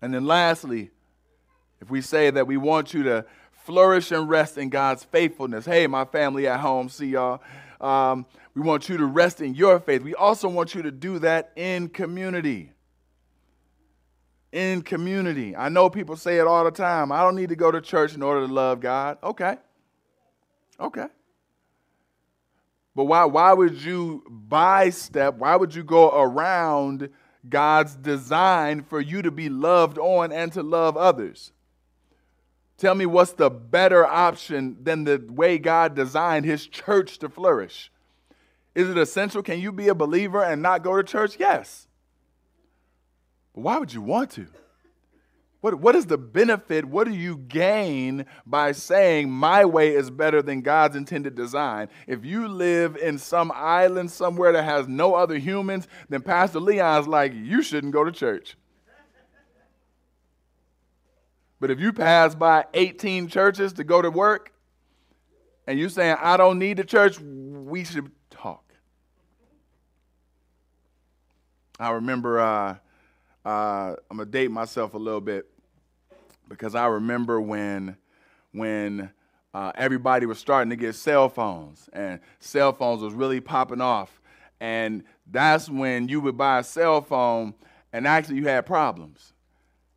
And 0.00 0.14
then 0.14 0.24
lastly, 0.24 0.90
if 1.80 1.90
we 1.90 2.00
say 2.00 2.30
that 2.30 2.46
we 2.46 2.56
want 2.56 2.94
you 2.94 3.02
to 3.04 3.24
flourish 3.64 4.12
and 4.12 4.28
rest 4.28 4.56
in 4.56 4.68
God's 4.68 5.02
faithfulness, 5.04 5.64
hey, 5.64 5.86
my 5.88 6.04
family 6.04 6.46
at 6.46 6.60
home, 6.60 6.88
see 6.88 7.08
y'all. 7.08 7.42
Um, 7.80 8.26
we 8.58 8.66
want 8.66 8.88
you 8.88 8.96
to 8.96 9.06
rest 9.06 9.40
in 9.40 9.54
your 9.54 9.78
faith. 9.78 10.02
We 10.02 10.16
also 10.16 10.48
want 10.48 10.74
you 10.74 10.82
to 10.82 10.90
do 10.90 11.20
that 11.20 11.52
in 11.54 11.88
community. 11.88 12.72
In 14.50 14.82
community. 14.82 15.54
I 15.54 15.68
know 15.68 15.88
people 15.88 16.16
say 16.16 16.38
it 16.38 16.46
all 16.48 16.64
the 16.64 16.72
time. 16.72 17.12
I 17.12 17.22
don't 17.22 17.36
need 17.36 17.50
to 17.50 17.56
go 17.56 17.70
to 17.70 17.80
church 17.80 18.16
in 18.16 18.22
order 18.22 18.44
to 18.44 18.52
love 18.52 18.80
God. 18.80 19.18
Okay. 19.22 19.58
Okay. 20.80 21.06
But 22.96 23.04
why, 23.04 23.26
why 23.26 23.52
would 23.52 23.80
you 23.80 24.24
bystep? 24.48 25.36
Why 25.36 25.54
would 25.54 25.72
you 25.72 25.84
go 25.84 26.10
around 26.10 27.10
God's 27.48 27.94
design 27.94 28.82
for 28.82 29.00
you 29.00 29.22
to 29.22 29.30
be 29.30 29.48
loved 29.48 29.98
on 29.98 30.32
and 30.32 30.52
to 30.54 30.64
love 30.64 30.96
others? 30.96 31.52
Tell 32.76 32.96
me 32.96 33.06
what's 33.06 33.34
the 33.34 33.50
better 33.50 34.04
option 34.04 34.78
than 34.82 35.04
the 35.04 35.24
way 35.28 35.58
God 35.58 35.94
designed 35.94 36.44
his 36.44 36.66
church 36.66 37.20
to 37.20 37.28
flourish? 37.28 37.92
Is 38.78 38.88
it 38.88 38.96
essential? 38.96 39.42
Can 39.42 39.58
you 39.58 39.72
be 39.72 39.88
a 39.88 39.94
believer 39.94 40.40
and 40.40 40.62
not 40.62 40.84
go 40.84 40.96
to 40.96 41.02
church? 41.02 41.36
Yes. 41.40 41.88
But 43.52 43.62
why 43.62 43.76
would 43.76 43.92
you 43.92 44.00
want 44.00 44.30
to? 44.32 44.46
What, 45.60 45.80
what 45.80 45.96
is 45.96 46.06
the 46.06 46.16
benefit? 46.16 46.84
What 46.84 47.08
do 47.08 47.12
you 47.12 47.38
gain 47.38 48.24
by 48.46 48.70
saying 48.70 49.32
my 49.32 49.64
way 49.64 49.96
is 49.96 50.12
better 50.12 50.42
than 50.42 50.60
God's 50.60 50.94
intended 50.94 51.34
design? 51.34 51.88
If 52.06 52.24
you 52.24 52.46
live 52.46 52.96
in 52.96 53.18
some 53.18 53.50
island 53.52 54.12
somewhere 54.12 54.52
that 54.52 54.62
has 54.62 54.86
no 54.86 55.16
other 55.16 55.38
humans, 55.38 55.88
then 56.08 56.22
Pastor 56.22 56.60
Leon's 56.60 57.08
like, 57.08 57.34
you 57.34 57.64
shouldn't 57.64 57.92
go 57.92 58.04
to 58.04 58.12
church. 58.12 58.56
But 61.58 61.72
if 61.72 61.80
you 61.80 61.92
pass 61.92 62.36
by 62.36 62.66
18 62.74 63.26
churches 63.26 63.72
to 63.72 63.82
go 63.82 64.00
to 64.00 64.10
work 64.12 64.52
and 65.66 65.80
you're 65.80 65.88
saying, 65.88 66.14
I 66.20 66.36
don't 66.36 66.60
need 66.60 66.76
the 66.76 66.84
church, 66.84 67.18
we 67.18 67.82
should 67.82 68.12
talk. 68.30 68.62
I 71.78 71.90
remember 71.90 72.40
uh, 72.40 72.76
uh, 73.44 73.94
I'm 74.10 74.16
gonna 74.16 74.26
date 74.26 74.50
myself 74.50 74.94
a 74.94 74.98
little 74.98 75.20
bit 75.20 75.46
because 76.48 76.74
I 76.74 76.86
remember 76.86 77.40
when 77.40 77.96
when 78.52 79.10
uh, 79.54 79.72
everybody 79.76 80.26
was 80.26 80.38
starting 80.38 80.70
to 80.70 80.76
get 80.76 80.94
cell 80.94 81.28
phones 81.28 81.88
and 81.92 82.20
cell 82.40 82.72
phones 82.72 83.02
was 83.02 83.14
really 83.14 83.40
popping 83.40 83.80
off, 83.80 84.20
and 84.60 85.04
that's 85.30 85.68
when 85.68 86.08
you 86.08 86.20
would 86.20 86.36
buy 86.36 86.58
a 86.58 86.64
cell 86.64 87.00
phone 87.00 87.54
and 87.92 88.06
actually 88.06 88.36
you 88.36 88.48
had 88.48 88.66
problems. 88.66 89.32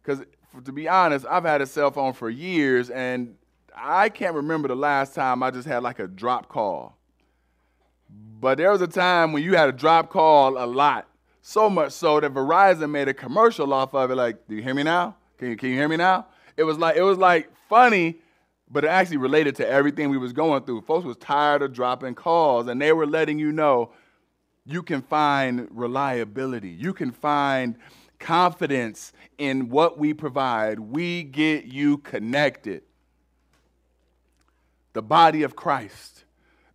Because 0.01 0.23
to 0.63 0.71
be 0.71 0.87
honest, 0.87 1.25
I've 1.29 1.45
had 1.45 1.61
a 1.61 1.67
cell 1.67 1.91
phone 1.91 2.13
for 2.13 2.29
years 2.29 2.89
and 2.89 3.35
I 3.75 4.09
can't 4.09 4.35
remember 4.35 4.67
the 4.67 4.75
last 4.75 5.15
time 5.15 5.41
I 5.41 5.51
just 5.51 5.67
had 5.67 5.81
like 5.81 5.99
a 5.99 6.07
drop 6.07 6.49
call. 6.49 6.97
But 8.39 8.57
there 8.57 8.71
was 8.71 8.81
a 8.81 8.87
time 8.87 9.31
when 9.31 9.43
you 9.43 9.55
had 9.55 9.69
a 9.69 9.71
drop 9.71 10.09
call 10.09 10.61
a 10.61 10.65
lot 10.65 11.07
so 11.41 11.69
much 11.69 11.91
so 11.91 12.19
that 12.19 12.33
Verizon 12.33 12.91
made 12.91 13.07
a 13.07 13.13
commercial 13.13 13.73
off 13.73 13.93
of 13.93 14.11
it. 14.11 14.15
Like, 14.15 14.47
do 14.47 14.55
you 14.55 14.63
hear 14.63 14.73
me 14.73 14.83
now? 14.83 15.15
Can 15.37 15.49
you, 15.49 15.57
can 15.57 15.69
you 15.69 15.75
hear 15.75 15.87
me 15.87 15.97
now? 15.97 16.27
It 16.55 16.63
was 16.63 16.77
like 16.77 16.95
it 16.95 17.01
was 17.01 17.17
like 17.17 17.49
funny, 17.67 18.17
but 18.69 18.83
it 18.83 18.87
actually 18.87 19.17
related 19.17 19.55
to 19.55 19.67
everything 19.67 20.09
we 20.09 20.17
was 20.17 20.33
going 20.33 20.63
through. 20.63 20.81
Folks 20.81 21.05
was 21.05 21.17
tired 21.17 21.61
of 21.61 21.73
dropping 21.73 22.15
calls, 22.15 22.67
and 22.67 22.81
they 22.81 22.93
were 22.93 23.07
letting 23.07 23.39
you 23.39 23.51
know 23.51 23.91
you 24.65 24.83
can 24.83 25.01
find 25.01 25.67
reliability. 25.71 26.69
You 26.69 26.93
can 26.93 27.11
find 27.11 27.75
confidence 28.19 29.11
in 29.37 29.69
what 29.69 29.97
we 29.97 30.13
provide. 30.13 30.79
We 30.79 31.23
get 31.23 31.65
you 31.65 31.97
connected. 31.97 32.83
The 34.93 35.01
body 35.01 35.43
of 35.43 35.55
Christ, 35.55 36.25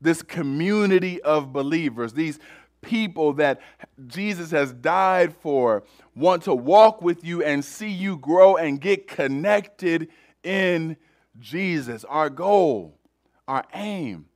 this 0.00 0.22
community 0.22 1.22
of 1.22 1.52
believers, 1.52 2.14
these 2.14 2.40
people 2.82 3.34
that 3.34 3.60
Jesus 4.06 4.50
has 4.50 4.72
died 4.72 5.34
for 5.34 5.82
want 6.14 6.42
to 6.44 6.54
walk 6.54 7.02
with 7.02 7.24
you 7.24 7.42
and 7.42 7.64
see 7.64 7.88
you 7.88 8.16
grow 8.16 8.56
and 8.56 8.80
get 8.80 9.08
connected 9.08 10.08
in 10.42 10.96
Jesus. 11.38 12.04
Our 12.04 12.30
goal, 12.30 12.98
our 13.46 13.64
aim 13.74 14.26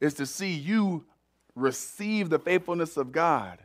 is 0.00 0.14
to 0.14 0.26
see 0.26 0.52
you 0.52 1.04
receive 1.54 2.30
the 2.30 2.38
faithfulness 2.38 2.96
of 2.96 3.12
God, 3.12 3.58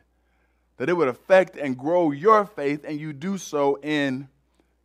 that 0.78 0.90
it 0.90 0.94
would 0.94 1.08
affect 1.08 1.56
and 1.56 1.78
grow 1.78 2.12
your 2.12 2.46
faith, 2.46 2.84
and 2.86 3.00
you 3.00 3.14
do 3.14 3.38
so 3.38 3.80
in 3.82 4.28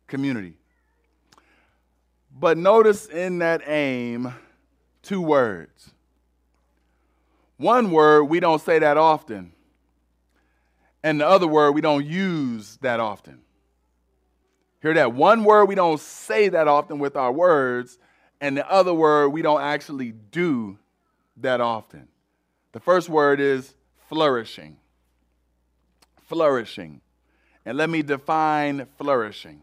community. 0.07 0.53
But 2.33 2.57
notice 2.57 3.07
in 3.07 3.39
that 3.39 3.63
aim 3.67 4.33
two 5.01 5.21
words 5.21 5.91
one 7.61 7.91
word 7.91 8.25
we 8.25 8.39
don't 8.39 8.61
say 8.61 8.79
that 8.79 8.97
often, 8.97 9.53
and 11.03 11.21
the 11.21 11.27
other 11.27 11.47
word 11.47 11.71
we 11.71 11.81
don't 11.81 12.05
use 12.05 12.77
that 12.81 12.99
often. 12.99 13.41
Hear 14.81 14.93
that? 14.95 15.13
One 15.13 15.43
word 15.43 15.65
we 15.65 15.75
don't 15.75 15.99
say 15.99 16.49
that 16.49 16.67
often 16.67 16.99
with 16.99 17.15
our 17.15 17.31
words, 17.31 17.99
and 18.39 18.57
the 18.57 18.69
other 18.69 18.93
word 18.93 19.29
we 19.29 19.41
don't 19.41 19.61
actually 19.61 20.11
do 20.11 20.77
that 21.37 21.61
often. 21.61 22.07
The 22.71 22.79
first 22.79 23.09
word 23.09 23.39
is 23.39 23.75
flourishing. 24.09 24.77
Flourishing. 26.23 27.01
And 27.65 27.77
let 27.77 27.89
me 27.89 28.01
define 28.01 28.87
flourishing. 28.97 29.61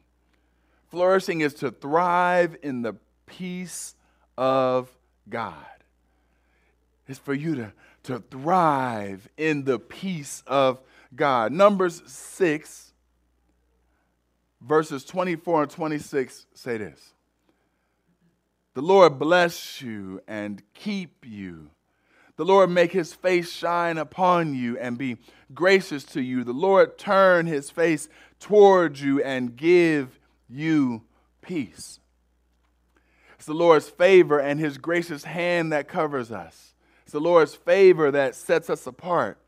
Flourishing 0.90 1.40
is 1.40 1.54
to 1.54 1.70
thrive 1.70 2.56
in 2.62 2.82
the 2.82 2.94
peace 3.26 3.94
of 4.36 4.88
God. 5.28 5.54
It's 7.08 7.18
for 7.18 7.34
you 7.34 7.54
to 7.56 7.72
to 8.04 8.20
thrive 8.20 9.28
in 9.36 9.64
the 9.64 9.78
peace 9.78 10.42
of 10.46 10.80
God. 11.14 11.52
Numbers 11.52 12.02
6, 12.06 12.92
verses 14.60 15.04
24 15.04 15.64
and 15.64 15.70
26 15.70 16.46
say 16.54 16.78
this 16.78 17.12
The 18.74 18.82
Lord 18.82 19.18
bless 19.18 19.82
you 19.82 20.22
and 20.26 20.62
keep 20.74 21.26
you. 21.26 21.70
The 22.36 22.44
Lord 22.44 22.70
make 22.70 22.92
his 22.92 23.12
face 23.12 23.52
shine 23.52 23.98
upon 23.98 24.54
you 24.54 24.78
and 24.78 24.96
be 24.96 25.18
gracious 25.52 26.04
to 26.04 26.22
you. 26.22 26.44
The 26.44 26.52
Lord 26.52 26.96
turn 26.96 27.46
his 27.46 27.68
face 27.68 28.08
toward 28.38 28.98
you 29.00 29.22
and 29.22 29.56
give 29.56 30.20
you 30.48 31.02
peace. 31.42 31.98
It's 33.34 33.46
the 33.46 33.54
Lord's 33.54 33.88
favor 33.88 34.38
and 34.38 34.60
his 34.60 34.78
gracious 34.78 35.24
hand 35.24 35.72
that 35.72 35.88
covers 35.88 36.30
us. 36.30 36.67
It's 37.08 37.14
the 37.14 37.20
Lord's 37.20 37.54
favor 37.54 38.10
that 38.10 38.34
sets 38.34 38.68
us 38.68 38.86
apart. 38.86 39.38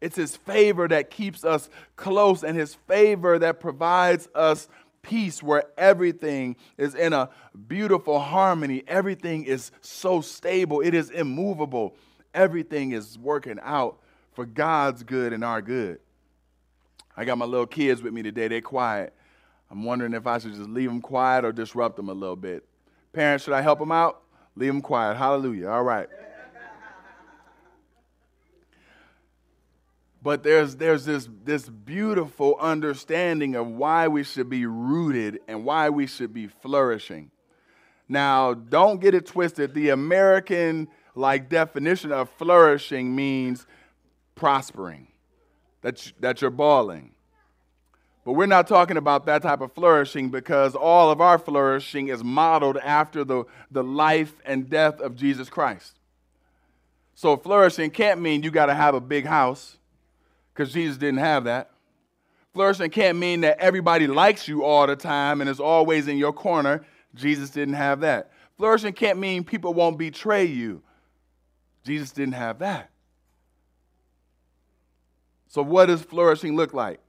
It's 0.00 0.16
His 0.16 0.36
favor 0.36 0.88
that 0.88 1.10
keeps 1.10 1.44
us 1.44 1.68
close 1.94 2.42
and 2.42 2.56
His 2.56 2.76
favor 2.88 3.38
that 3.38 3.60
provides 3.60 4.26
us 4.34 4.70
peace 5.02 5.42
where 5.42 5.64
everything 5.76 6.56
is 6.78 6.94
in 6.94 7.12
a 7.12 7.28
beautiful 7.68 8.20
harmony. 8.20 8.84
Everything 8.88 9.44
is 9.44 9.70
so 9.82 10.22
stable, 10.22 10.80
it 10.80 10.94
is 10.94 11.10
immovable. 11.10 11.94
Everything 12.32 12.92
is 12.92 13.18
working 13.18 13.58
out 13.62 13.98
for 14.32 14.46
God's 14.46 15.02
good 15.02 15.34
and 15.34 15.44
our 15.44 15.60
good. 15.60 15.98
I 17.18 17.26
got 17.26 17.36
my 17.36 17.44
little 17.44 17.66
kids 17.66 18.00
with 18.00 18.14
me 18.14 18.22
today. 18.22 18.48
They're 18.48 18.62
quiet. 18.62 19.12
I'm 19.70 19.84
wondering 19.84 20.14
if 20.14 20.26
I 20.26 20.38
should 20.38 20.54
just 20.54 20.70
leave 20.70 20.88
them 20.88 21.02
quiet 21.02 21.44
or 21.44 21.52
disrupt 21.52 21.96
them 21.96 22.08
a 22.08 22.14
little 22.14 22.34
bit. 22.34 22.64
Parents, 23.12 23.44
should 23.44 23.52
I 23.52 23.60
help 23.60 23.78
them 23.78 23.92
out? 23.92 24.22
Leave 24.56 24.72
them 24.72 24.80
quiet. 24.80 25.18
Hallelujah. 25.18 25.68
All 25.68 25.82
right. 25.82 26.08
But 30.22 30.42
there's, 30.42 30.76
there's 30.76 31.04
this, 31.04 31.28
this 31.44 31.68
beautiful 31.68 32.56
understanding 32.60 33.54
of 33.54 33.66
why 33.66 34.08
we 34.08 34.22
should 34.22 34.50
be 34.50 34.66
rooted 34.66 35.40
and 35.48 35.64
why 35.64 35.88
we 35.88 36.06
should 36.06 36.34
be 36.34 36.46
flourishing. 36.46 37.30
Now, 38.08 38.52
don't 38.54 39.00
get 39.00 39.14
it 39.14 39.26
twisted. 39.26 39.72
The 39.72 39.90
American 39.90 40.88
like 41.14 41.48
definition 41.48 42.12
of 42.12 42.28
flourishing 42.30 43.14
means 43.14 43.66
prospering, 44.34 45.08
that, 45.82 46.12
that 46.20 46.42
you're 46.42 46.50
balling. 46.50 47.12
But 48.24 48.32
we're 48.32 48.46
not 48.46 48.66
talking 48.66 48.98
about 48.98 49.24
that 49.26 49.42
type 49.42 49.62
of 49.62 49.72
flourishing 49.72 50.28
because 50.28 50.74
all 50.74 51.10
of 51.10 51.22
our 51.22 51.38
flourishing 51.38 52.08
is 52.08 52.22
modeled 52.22 52.76
after 52.76 53.24
the, 53.24 53.44
the 53.70 53.82
life 53.82 54.34
and 54.44 54.68
death 54.68 55.00
of 55.00 55.16
Jesus 55.16 55.48
Christ. 55.48 55.98
So 57.14 57.36
flourishing 57.36 57.90
can't 57.90 58.20
mean 58.20 58.42
you 58.42 58.50
got 58.50 58.66
to 58.66 58.74
have 58.74 58.94
a 58.94 59.00
big 59.00 59.24
house 59.24 59.78
because 60.60 60.74
Jesus 60.74 60.98
didn't 60.98 61.20
have 61.20 61.44
that. 61.44 61.70
Flourishing 62.52 62.90
can't 62.90 63.16
mean 63.16 63.40
that 63.40 63.58
everybody 63.60 64.06
likes 64.06 64.46
you 64.46 64.62
all 64.62 64.86
the 64.86 64.94
time 64.94 65.40
and 65.40 65.48
is 65.48 65.58
always 65.58 66.06
in 66.06 66.18
your 66.18 66.34
corner. 66.34 66.84
Jesus 67.14 67.48
didn't 67.48 67.74
have 67.74 68.00
that. 68.00 68.30
Flourishing 68.58 68.92
can't 68.92 69.18
mean 69.18 69.42
people 69.42 69.72
won't 69.72 69.96
betray 69.96 70.44
you. 70.44 70.82
Jesus 71.82 72.10
didn't 72.10 72.34
have 72.34 72.58
that. 72.58 72.90
So, 75.48 75.62
what 75.62 75.86
does 75.86 76.02
flourishing 76.02 76.56
look 76.56 76.74
like? 76.74 77.00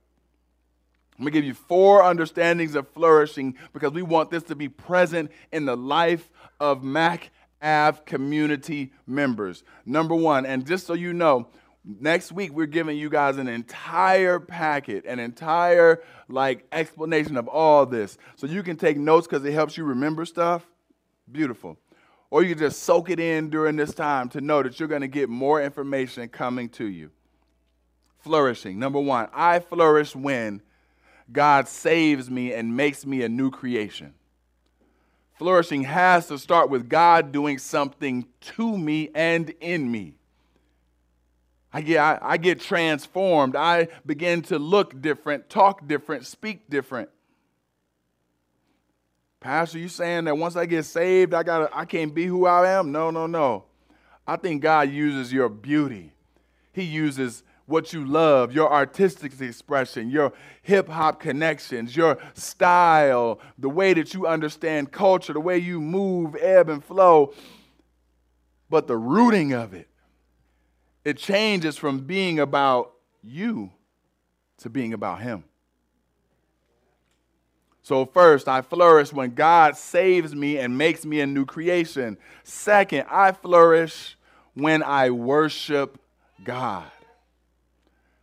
I'm 1.18 1.24
going 1.24 1.34
to 1.34 1.38
give 1.38 1.44
you 1.44 1.52
four 1.52 2.02
understandings 2.02 2.74
of 2.74 2.88
flourishing 2.88 3.58
because 3.74 3.92
we 3.92 4.00
want 4.00 4.30
this 4.30 4.44
to 4.44 4.54
be 4.54 4.70
present 4.70 5.30
in 5.52 5.66
the 5.66 5.76
life 5.76 6.30
of 6.58 6.82
Mack 6.82 7.30
Ave 7.60 8.00
community 8.06 8.92
members. 9.06 9.62
Number 9.84 10.14
one, 10.14 10.46
and 10.46 10.66
just 10.66 10.86
so 10.86 10.94
you 10.94 11.12
know, 11.12 11.48
next 11.84 12.32
week 12.32 12.52
we're 12.52 12.66
giving 12.66 12.96
you 12.96 13.10
guys 13.10 13.36
an 13.36 13.48
entire 13.48 14.38
packet, 14.38 15.04
an 15.06 15.18
entire 15.18 16.02
like 16.28 16.66
explanation 16.72 17.36
of 17.36 17.48
all 17.48 17.86
this. 17.86 18.18
So 18.36 18.46
you 18.46 18.62
can 18.62 18.76
take 18.76 18.96
notes 18.96 19.26
because 19.26 19.44
it 19.44 19.52
helps 19.52 19.76
you 19.76 19.84
remember 19.84 20.24
stuff. 20.24 20.64
Beautiful. 21.30 21.78
Or 22.30 22.42
you 22.42 22.50
can 22.54 22.58
just 22.58 22.82
soak 22.82 23.10
it 23.10 23.20
in 23.20 23.50
during 23.50 23.76
this 23.76 23.94
time 23.94 24.28
to 24.30 24.40
know 24.40 24.62
that 24.62 24.80
you're 24.80 24.88
going 24.88 25.02
to 25.02 25.08
get 25.08 25.28
more 25.28 25.62
information 25.62 26.28
coming 26.28 26.68
to 26.70 26.86
you. 26.86 27.10
Flourishing. 28.20 28.78
Number 28.78 29.00
one, 29.00 29.28
I 29.34 29.58
flourish 29.58 30.16
when 30.16 30.62
God 31.30 31.68
saves 31.68 32.30
me 32.30 32.52
and 32.52 32.76
makes 32.76 33.04
me 33.04 33.22
a 33.22 33.28
new 33.28 33.50
creation. 33.50 34.14
Flourishing 35.34 35.84
has 35.84 36.28
to 36.28 36.38
start 36.38 36.70
with 36.70 36.88
God 36.88 37.32
doing 37.32 37.58
something 37.58 38.26
to 38.40 38.78
me 38.78 39.10
and 39.14 39.50
in 39.60 39.90
me. 39.90 40.14
I 41.72 41.80
get, 41.80 41.98
I, 42.00 42.18
I, 42.20 42.36
get 42.36 42.60
transformed. 42.60 43.56
I 43.56 43.88
begin 44.04 44.42
to 44.42 44.58
look 44.58 45.00
different, 45.00 45.48
talk 45.48 45.86
different, 45.88 46.26
speak 46.26 46.68
different. 46.68 47.08
Pastor, 49.40 49.78
you 49.78 49.88
saying 49.88 50.24
that 50.24 50.36
once 50.36 50.54
I 50.54 50.66
get 50.66 50.84
saved, 50.84 51.34
I 51.34 51.42
got 51.42 51.70
I 51.74 51.84
can't 51.84 52.14
be 52.14 52.26
who 52.26 52.46
I 52.46 52.70
am? 52.70 52.92
No, 52.92 53.10
no, 53.10 53.26
no. 53.26 53.64
I 54.26 54.36
think 54.36 54.62
God 54.62 54.90
uses 54.90 55.32
your 55.32 55.48
beauty. 55.48 56.12
He 56.72 56.84
uses 56.84 57.42
what 57.66 57.92
you 57.92 58.04
love, 58.04 58.52
your 58.52 58.72
artistic 58.72 59.40
expression, 59.40 60.10
your 60.10 60.32
hip 60.62 60.88
hop 60.88 61.20
connections, 61.20 61.96
your 61.96 62.18
style, 62.34 63.40
the 63.58 63.68
way 63.68 63.94
that 63.94 64.14
you 64.14 64.26
understand 64.26 64.92
culture, 64.92 65.32
the 65.32 65.40
way 65.40 65.58
you 65.58 65.80
move, 65.80 66.36
ebb 66.36 66.68
and 66.68 66.84
flow. 66.84 67.34
But 68.70 68.86
the 68.86 68.96
rooting 68.96 69.52
of 69.52 69.74
it, 69.74 69.88
it 71.04 71.18
changes 71.18 71.76
from 71.76 72.00
being 72.00 72.38
about 72.38 72.92
you 73.22 73.70
to 74.58 74.70
being 74.70 74.92
about 74.92 75.20
Him. 75.20 75.44
So, 77.82 78.06
first, 78.06 78.46
I 78.46 78.62
flourish 78.62 79.12
when 79.12 79.34
God 79.34 79.76
saves 79.76 80.34
me 80.34 80.58
and 80.58 80.78
makes 80.78 81.04
me 81.04 81.20
a 81.20 81.26
new 81.26 81.44
creation. 81.44 82.16
Second, 82.44 83.06
I 83.10 83.32
flourish 83.32 84.16
when 84.54 84.84
I 84.84 85.10
worship 85.10 85.98
God. 86.44 86.90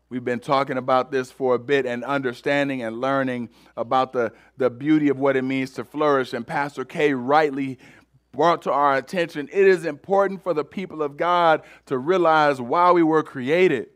We've 0.09 0.25
been 0.25 0.39
talking 0.39 0.77
about 0.77 1.11
this 1.11 1.29
for 1.31 1.53
a 1.53 1.59
bit 1.59 1.85
and 1.85 2.03
understanding 2.03 2.81
and 2.81 2.99
learning 2.99 3.49
about 3.77 4.11
the, 4.11 4.33
the 4.57 4.69
beauty 4.69 5.09
of 5.09 5.19
what 5.19 5.35
it 5.35 5.43
means 5.43 5.71
to 5.73 5.83
flourish. 5.83 6.33
And 6.33 6.47
Pastor 6.47 6.83
K 6.83 7.13
rightly 7.13 7.77
brought 8.31 8.61
to 8.63 8.71
our 8.71 8.95
attention 8.95 9.49
it 9.51 9.67
is 9.67 9.85
important 9.85 10.43
for 10.43 10.53
the 10.53 10.63
people 10.63 11.01
of 11.01 11.17
God 11.17 11.63
to 11.87 11.97
realize 11.97 12.61
why 12.61 12.91
we 12.91 13.03
were 13.03 13.23
created. 13.23 13.87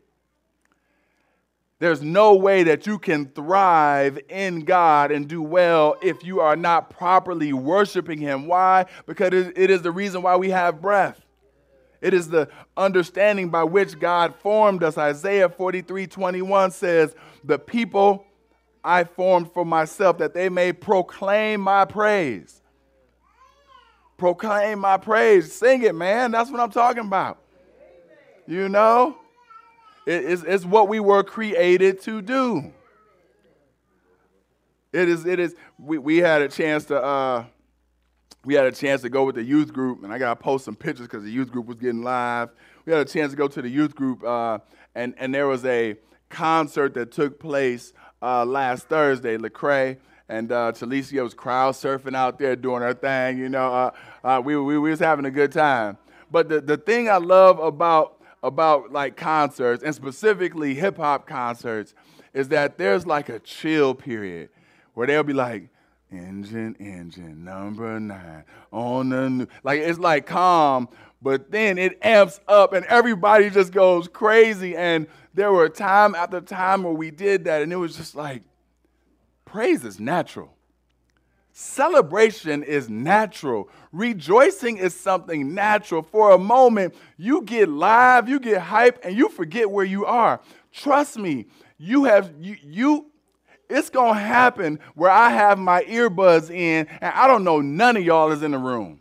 There's 1.80 2.02
no 2.02 2.34
way 2.34 2.62
that 2.62 2.86
you 2.86 2.98
can 2.98 3.26
thrive 3.26 4.18
in 4.28 4.60
God 4.60 5.10
and 5.10 5.28
do 5.28 5.42
well 5.42 5.96
if 6.02 6.24
you 6.24 6.40
are 6.40 6.56
not 6.56 6.88
properly 6.88 7.52
worshiping 7.52 8.18
Him. 8.18 8.46
Why? 8.46 8.86
Because 9.06 9.32
it 9.34 9.70
is 9.70 9.82
the 9.82 9.90
reason 9.90 10.22
why 10.22 10.36
we 10.36 10.50
have 10.50 10.80
breath. 10.80 11.20
It 12.00 12.14
is 12.14 12.28
the 12.28 12.48
understanding 12.76 13.48
by 13.48 13.64
which 13.64 13.98
God 13.98 14.34
formed 14.36 14.82
us. 14.82 14.96
Isaiah 14.96 15.48
43 15.48 16.06
21 16.06 16.70
says, 16.70 17.14
The 17.42 17.58
people 17.58 18.24
I 18.84 19.04
formed 19.04 19.52
for 19.52 19.64
myself, 19.64 20.18
that 20.18 20.34
they 20.34 20.48
may 20.48 20.72
proclaim 20.72 21.60
my 21.60 21.86
praise. 21.86 22.62
Proclaim 24.16 24.80
my 24.80 24.96
praise. 24.96 25.52
Sing 25.52 25.82
it, 25.82 25.94
man. 25.94 26.30
That's 26.30 26.50
what 26.50 26.60
I'm 26.60 26.70
talking 26.70 27.06
about. 27.06 27.38
You 28.46 28.68
know? 28.68 29.18
it's, 30.06 30.42
it's 30.42 30.64
what 30.64 30.88
we 30.88 31.00
were 31.00 31.22
created 31.22 32.00
to 32.02 32.20
do. 32.20 32.72
It 34.92 35.08
is, 35.08 35.26
it 35.26 35.40
is, 35.40 35.56
we, 35.78 35.98
we 35.98 36.18
had 36.18 36.42
a 36.42 36.48
chance 36.48 36.84
to 36.86 37.02
uh, 37.02 37.44
we 38.44 38.54
had 38.54 38.66
a 38.66 38.72
chance 38.72 39.00
to 39.02 39.08
go 39.08 39.24
with 39.24 39.34
the 39.34 39.42
youth 39.42 39.72
group, 39.72 40.04
and 40.04 40.12
I 40.12 40.18
got 40.18 40.30
to 40.30 40.36
post 40.36 40.66
some 40.66 40.76
pictures 40.76 41.06
because 41.06 41.24
the 41.24 41.30
youth 41.30 41.50
group 41.50 41.66
was 41.66 41.78
getting 41.78 42.02
live. 42.02 42.50
We 42.84 42.92
had 42.92 43.00
a 43.00 43.10
chance 43.10 43.32
to 43.32 43.36
go 43.36 43.48
to 43.48 43.62
the 43.62 43.68
youth 43.68 43.94
group, 43.94 44.22
uh, 44.22 44.58
and, 44.94 45.14
and 45.16 45.34
there 45.34 45.46
was 45.46 45.64
a 45.64 45.96
concert 46.28 46.94
that 46.94 47.10
took 47.10 47.40
place 47.40 47.92
uh, 48.22 48.44
last 48.44 48.88
Thursday, 48.88 49.36
Lecrae. 49.38 49.96
And 50.28 50.50
uh, 50.50 50.72
Talicia 50.72 51.22
was 51.22 51.34
crowd 51.34 51.74
surfing 51.74 52.16
out 52.16 52.38
there 52.38 52.56
doing 52.56 52.82
her 52.82 52.94
thing, 52.94 53.38
you 53.38 53.48
know. 53.48 53.72
Uh, 53.72 53.90
uh, 54.24 54.40
we, 54.42 54.56
we, 54.56 54.78
we 54.78 54.90
was 54.90 55.00
having 55.00 55.26
a 55.26 55.30
good 55.30 55.52
time. 55.52 55.98
But 56.30 56.48
the, 56.48 56.60
the 56.60 56.76
thing 56.76 57.08
I 57.08 57.18
love 57.18 57.58
about, 57.58 58.22
about 58.42 58.92
like 58.92 59.16
concerts, 59.16 59.82
and 59.82 59.94
specifically 59.94 60.74
hip 60.74 60.96
hop 60.96 61.26
concerts, 61.26 61.94
is 62.32 62.48
that 62.48 62.78
there's 62.78 63.06
like 63.06 63.28
a 63.28 63.38
chill 63.38 63.94
period 63.94 64.48
where 64.94 65.06
they'll 65.06 65.22
be 65.22 65.34
like, 65.34 65.68
Engine, 66.10 66.76
engine, 66.78 67.44
number 67.44 67.98
nine 67.98 68.44
on 68.70 69.08
the 69.08 69.28
new. 69.28 69.48
Like 69.64 69.80
it's 69.80 69.98
like 69.98 70.26
calm, 70.26 70.88
but 71.20 71.50
then 71.50 71.76
it 71.76 71.98
amps 72.02 72.38
up 72.46 72.72
and 72.72 72.86
everybody 72.86 73.50
just 73.50 73.72
goes 73.72 74.06
crazy. 74.06 74.76
And 74.76 75.08
there 75.32 75.50
were 75.50 75.68
time 75.68 76.14
after 76.14 76.40
time 76.40 76.84
where 76.84 76.92
we 76.92 77.10
did 77.10 77.44
that, 77.44 77.62
and 77.62 77.72
it 77.72 77.76
was 77.76 77.96
just 77.96 78.14
like, 78.14 78.42
praise 79.54 79.84
is 79.84 80.00
natural. 80.00 80.52
Celebration 81.52 82.64
is 82.64 82.90
natural. 82.90 83.68
Rejoicing 83.92 84.78
is 84.78 84.96
something 84.96 85.54
natural. 85.54 86.02
For 86.02 86.32
a 86.32 86.38
moment, 86.38 86.96
you 87.16 87.42
get 87.42 87.68
live, 87.68 88.28
you 88.28 88.40
get 88.40 88.60
hype, 88.60 88.98
and 89.04 89.16
you 89.16 89.28
forget 89.28 89.70
where 89.70 89.84
you 89.84 90.06
are. 90.06 90.40
Trust 90.72 91.18
me, 91.18 91.46
you 91.78 92.02
have 92.02 92.34
you, 92.40 92.56
you 92.64 93.06
it's 93.70 93.90
going 93.90 94.14
to 94.14 94.20
happen 94.20 94.80
where 94.96 95.12
I 95.12 95.30
have 95.30 95.56
my 95.56 95.84
earbuds 95.84 96.50
in 96.50 96.88
and 96.88 97.14
I 97.14 97.28
don't 97.28 97.44
know 97.44 97.60
none 97.60 97.96
of 97.96 98.04
y'all 98.04 98.32
is 98.32 98.42
in 98.42 98.50
the 98.50 98.58
room. 98.58 98.98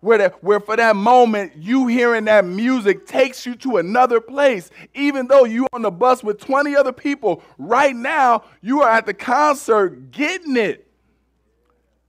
Where, 0.00 0.30
where 0.40 0.60
for 0.60 0.76
that 0.76 0.96
moment, 0.96 1.56
you 1.56 1.86
hearing 1.86 2.24
that 2.24 2.46
music 2.46 3.06
takes 3.06 3.44
you 3.44 3.54
to 3.56 3.76
another 3.76 4.20
place. 4.20 4.70
Even 4.94 5.28
though 5.28 5.44
you 5.44 5.66
on 5.74 5.82
the 5.82 5.90
bus 5.90 6.24
with 6.24 6.40
20 6.40 6.74
other 6.74 6.92
people, 6.92 7.42
right 7.58 7.94
now, 7.94 8.44
you 8.62 8.80
are 8.80 8.90
at 8.90 9.04
the 9.04 9.12
concert 9.12 10.10
getting 10.10 10.56
it. 10.56 10.86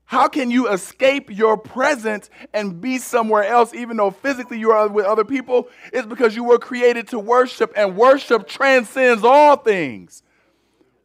How 0.06 0.28
can 0.28 0.52
you 0.52 0.70
escape 0.70 1.30
your 1.30 1.58
presence 1.58 2.30
and 2.54 2.82
be 2.82 2.98
somewhere 2.98 3.46
else, 3.46 3.74
even 3.74 3.96
though 3.96 4.12
physically 4.12 4.60
you 4.60 4.72
are 4.72 4.90
with 4.90 5.06
other 5.06 5.24
people? 5.24 5.70
It's 5.94 6.06
because 6.06 6.36
you 6.36 6.44
were 6.44 6.60
created 6.60 7.08
to 7.10 7.20
worship, 7.20 7.72
and 7.78 7.96
worship 7.96 8.46
transcends 8.46 9.24
all 9.24 9.56
things. 9.56 10.22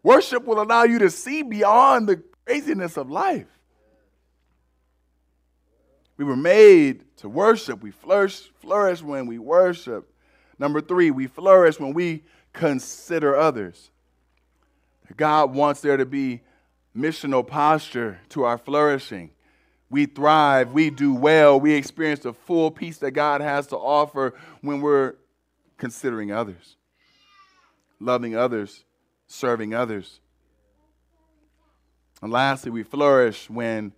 Worship 0.02 0.44
will 0.44 0.60
allow 0.60 0.82
you 0.82 0.98
to 1.00 1.10
see 1.10 1.42
beyond 1.42 2.08
the 2.08 2.22
craziness 2.44 2.96
of 2.96 3.08
life. 3.08 3.46
We 6.16 6.24
were 6.24 6.36
made 6.36 7.04
to 7.18 7.28
worship. 7.28 7.82
We 7.82 7.90
flourish, 7.90 8.50
flourish 8.60 9.02
when 9.02 9.26
we 9.26 9.38
worship. 9.38 10.10
Number 10.58 10.80
three, 10.80 11.10
we 11.10 11.26
flourish 11.26 11.78
when 11.78 11.92
we 11.92 12.24
consider 12.52 13.36
others. 13.36 13.90
God 15.16 15.54
wants 15.54 15.80
there 15.80 15.96
to 15.96 16.06
be 16.06 16.40
missional 16.96 17.46
posture 17.46 18.18
to 18.30 18.44
our 18.44 18.58
flourishing. 18.58 19.30
We 19.88 20.06
thrive, 20.06 20.72
we 20.72 20.90
do 20.90 21.14
well, 21.14 21.60
we 21.60 21.74
experience 21.74 22.20
the 22.20 22.32
full 22.32 22.70
peace 22.70 22.98
that 22.98 23.12
God 23.12 23.40
has 23.40 23.68
to 23.68 23.76
offer 23.76 24.34
when 24.60 24.80
we're 24.80 25.14
considering 25.76 26.32
others, 26.32 26.76
loving 28.00 28.34
others, 28.34 28.84
serving 29.28 29.74
others. 29.74 30.20
And 32.20 32.32
lastly, 32.32 32.70
we 32.70 32.82
flourish 32.82 33.48
when, 33.48 33.92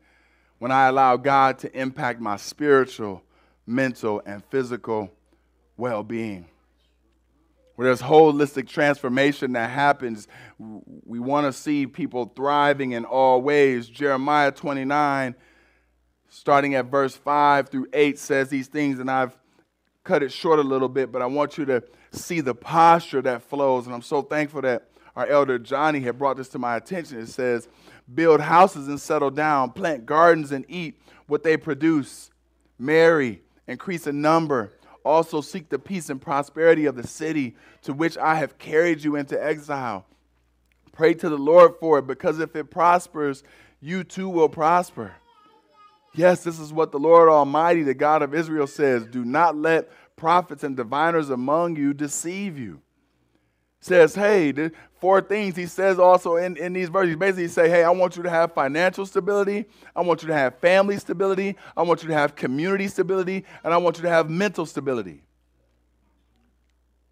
when 0.59 0.73
I 0.73 0.89
allow 0.89 1.17
God 1.17 1.59
to 1.61 1.79
impact 1.79 2.21
my 2.21 2.37
spiritual, 2.37 3.23
mental, 3.67 4.23
and 4.27 4.45
physical 4.47 5.11
well 5.77 6.03
being. 6.03 6.47
Where 7.77 7.87
there's 7.87 8.03
holistic 8.03 8.69
transformation 8.69 9.53
that 9.53 9.71
happens, 9.71 10.27
we 10.59 11.21
want 11.21 11.47
to 11.47 11.53
see 11.53 11.87
people 11.87 12.33
thriving 12.35 12.91
in 12.91 13.05
all 13.05 13.41
ways. 13.41 13.89
Jeremiah 13.89 14.51
29, 14.51 15.37
starting 16.29 16.75
at 16.75 16.87
verse 16.87 17.15
5 17.15 17.69
through 17.69 17.87
8, 17.93 18.19
says 18.19 18.49
these 18.49 18.67
things, 18.67 18.99
and 18.99 19.09
I've 19.09 19.39
cut 20.03 20.25
it 20.25 20.33
short 20.33 20.59
a 20.59 20.63
little 20.63 20.89
bit, 20.89 21.13
but 21.13 21.23
I 21.23 21.27
want 21.27 21.57
you 21.57 21.67
to 21.67 21.85
see 22.11 22.41
the 22.41 22.55
posture 22.55 23.23
that 23.23 23.43
flows. 23.43 23.87
And 23.87 23.95
I'm 23.95 24.03
so 24.03 24.23
thankful 24.23 24.63
that 24.63 24.89
our 25.15 25.27
elder 25.27 25.59
Johnny 25.59 26.01
had 26.01 26.19
brought 26.19 26.37
this 26.37 26.49
to 26.49 26.59
my 26.59 26.77
attention. 26.77 27.21
It 27.21 27.29
says, 27.29 27.69
build 28.15 28.41
houses 28.41 28.89
and 28.89 29.01
settle 29.01 29.31
down, 29.31 29.71
plant 29.71 30.07
gardens 30.07 30.53
and 30.53 30.65
eat 30.69 31.01
what 31.27 31.43
they 31.43 31.57
produce, 31.57 32.31
marry, 32.79 33.43
increase 33.67 34.07
in 34.07 34.21
number. 34.21 34.73
Also, 35.05 35.41
seek 35.41 35.69
the 35.69 35.79
peace 35.79 36.11
and 36.11 36.21
prosperity 36.21 36.87
of 36.87 36.97
the 36.97 37.07
city 37.07 37.57
to 37.83 37.93
which 37.93 38.19
I 38.19 38.37
have 38.37 38.59
carried 38.59 39.03
you 39.05 39.17
into 39.17 39.43
exile. 39.43 40.07
Pray 40.93 41.15
to 41.15 41.29
the 41.29 41.39
Lord 41.39 41.75
for 41.79 41.99
it, 41.99 42.07
because 42.07 42.41
if 42.41 42.57
it 42.57 42.71
prospers, 42.71 43.45
you 43.81 44.05
too 44.05 44.29
will 44.29 44.49
prosper. 44.49 45.13
Yes, 46.15 46.43
this 46.43 46.59
is 46.59 46.73
what 46.73 46.91
the 46.91 46.99
Lord 46.99 47.29
Almighty, 47.29 47.83
the 47.83 47.95
God 47.95 48.23
of 48.23 48.35
Israel, 48.35 48.67
says 48.67 49.07
Do 49.07 49.25
not 49.25 49.57
let 49.57 49.89
prophets 50.17 50.65
and 50.65 50.77
diviners 50.77 51.31
among 51.31 51.77
you 51.77 51.95
deceive 51.95 52.59
you. 52.59 52.81
Says, 53.81 54.17
hey, 54.17 54.53
four 55.01 55.21
things 55.21 55.57
he 55.57 55.67
says 55.67 55.99
also 55.99 56.37
in, 56.37 56.57
in 56.57 56.73
these 56.73 56.89
verses. 56.89 57.17
Basically, 57.17 57.49
say, 57.49 57.69
hey, 57.69 57.85
I 57.85 57.91
want 57.91 58.17
you 58.17 58.23
to 58.23 58.31
have 58.31 58.53
financial 58.53 59.07
stability. 59.07 59.67
I 59.95 60.01
want 60.03 60.23
you 60.23 60.29
to 60.29 60.35
have 60.35 60.59
family 60.59 60.99
stability. 60.99 61.57
I 61.77 61.83
want 61.83 62.03
you 62.03 62.09
to 62.09 62.15
have 62.15 62.35
community 62.37 62.89
stability. 62.89 63.45
And 63.65 63.73
I 63.73 63.77
want 63.77 63.97
you 63.97 64.03
to 64.03 64.09
have 64.09 64.29
mental 64.29 64.67
stability. 64.67 65.23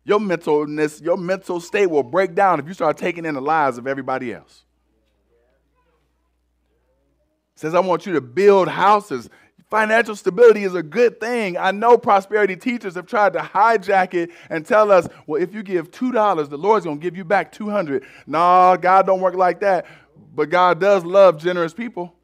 Your 0.04 0.20
mentalness, 0.20 1.02
your 1.02 1.16
mental 1.16 1.60
state 1.60 1.86
will 1.86 2.04
break 2.04 2.34
down 2.34 2.60
if 2.60 2.68
you 2.68 2.74
start 2.74 2.96
taking 2.96 3.24
in 3.24 3.34
the 3.34 3.40
lives 3.40 3.76
of 3.78 3.86
everybody 3.86 4.32
else. 4.32 4.64
Says, 7.56 7.74
I 7.74 7.80
want 7.80 8.06
you 8.06 8.12
to 8.12 8.20
build 8.20 8.68
houses. 8.68 9.30
Financial 9.76 10.16
stability 10.16 10.64
is 10.64 10.74
a 10.74 10.82
good 10.82 11.20
thing. 11.20 11.58
I 11.58 11.70
know 11.70 11.98
prosperity 11.98 12.56
teachers 12.56 12.94
have 12.94 13.04
tried 13.04 13.34
to 13.34 13.40
hijack 13.40 14.14
it 14.14 14.30
and 14.48 14.64
tell 14.64 14.90
us, 14.90 15.06
well, 15.26 15.42
if 15.42 15.52
you 15.52 15.62
give 15.62 15.90
$2, 15.90 16.48
the 16.48 16.56
Lord's 16.56 16.86
going 16.86 16.96
to 16.98 17.02
give 17.02 17.14
you 17.14 17.26
back 17.26 17.52
200. 17.52 18.02
No, 18.26 18.78
God 18.80 19.04
don't 19.04 19.20
work 19.20 19.34
like 19.34 19.60
that. 19.60 19.84
But 20.34 20.48
God 20.48 20.80
does 20.80 21.04
love 21.04 21.36
generous 21.36 21.74
people. 21.74 22.14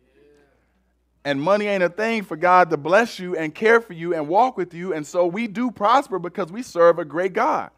And 1.26 1.42
money 1.42 1.66
ain't 1.66 1.82
a 1.82 1.90
thing 1.90 2.22
for 2.22 2.38
God 2.38 2.70
to 2.70 2.78
bless 2.78 3.18
you 3.18 3.36
and 3.36 3.54
care 3.54 3.82
for 3.82 3.92
you 3.92 4.14
and 4.14 4.28
walk 4.28 4.56
with 4.56 4.72
you. 4.72 4.94
And 4.94 5.06
so 5.06 5.26
we 5.26 5.46
do 5.46 5.70
prosper 5.70 6.18
because 6.18 6.50
we 6.50 6.62
serve 6.62 6.98
a 6.98 7.04
great 7.04 7.34
God. 7.34 7.70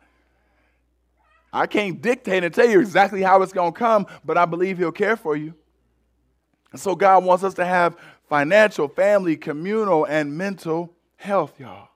I 1.52 1.66
can't 1.66 2.00
dictate 2.00 2.44
and 2.44 2.54
tell 2.54 2.68
you 2.68 2.78
exactly 2.78 3.22
how 3.22 3.42
it's 3.42 3.52
going 3.52 3.72
to 3.72 3.78
come, 3.78 4.06
but 4.24 4.38
I 4.38 4.44
believe 4.44 4.78
He'll 4.78 4.92
care 4.92 5.16
for 5.16 5.34
you. 5.34 5.52
And 6.74 6.80
so 6.80 6.96
God 6.96 7.24
wants 7.24 7.44
us 7.44 7.54
to 7.54 7.64
have 7.64 7.96
financial, 8.28 8.88
family, 8.88 9.37
communal, 9.37 10.04
and 10.04 10.37
mental 10.37 10.92
health, 11.16 11.58
y'all. 11.58 11.88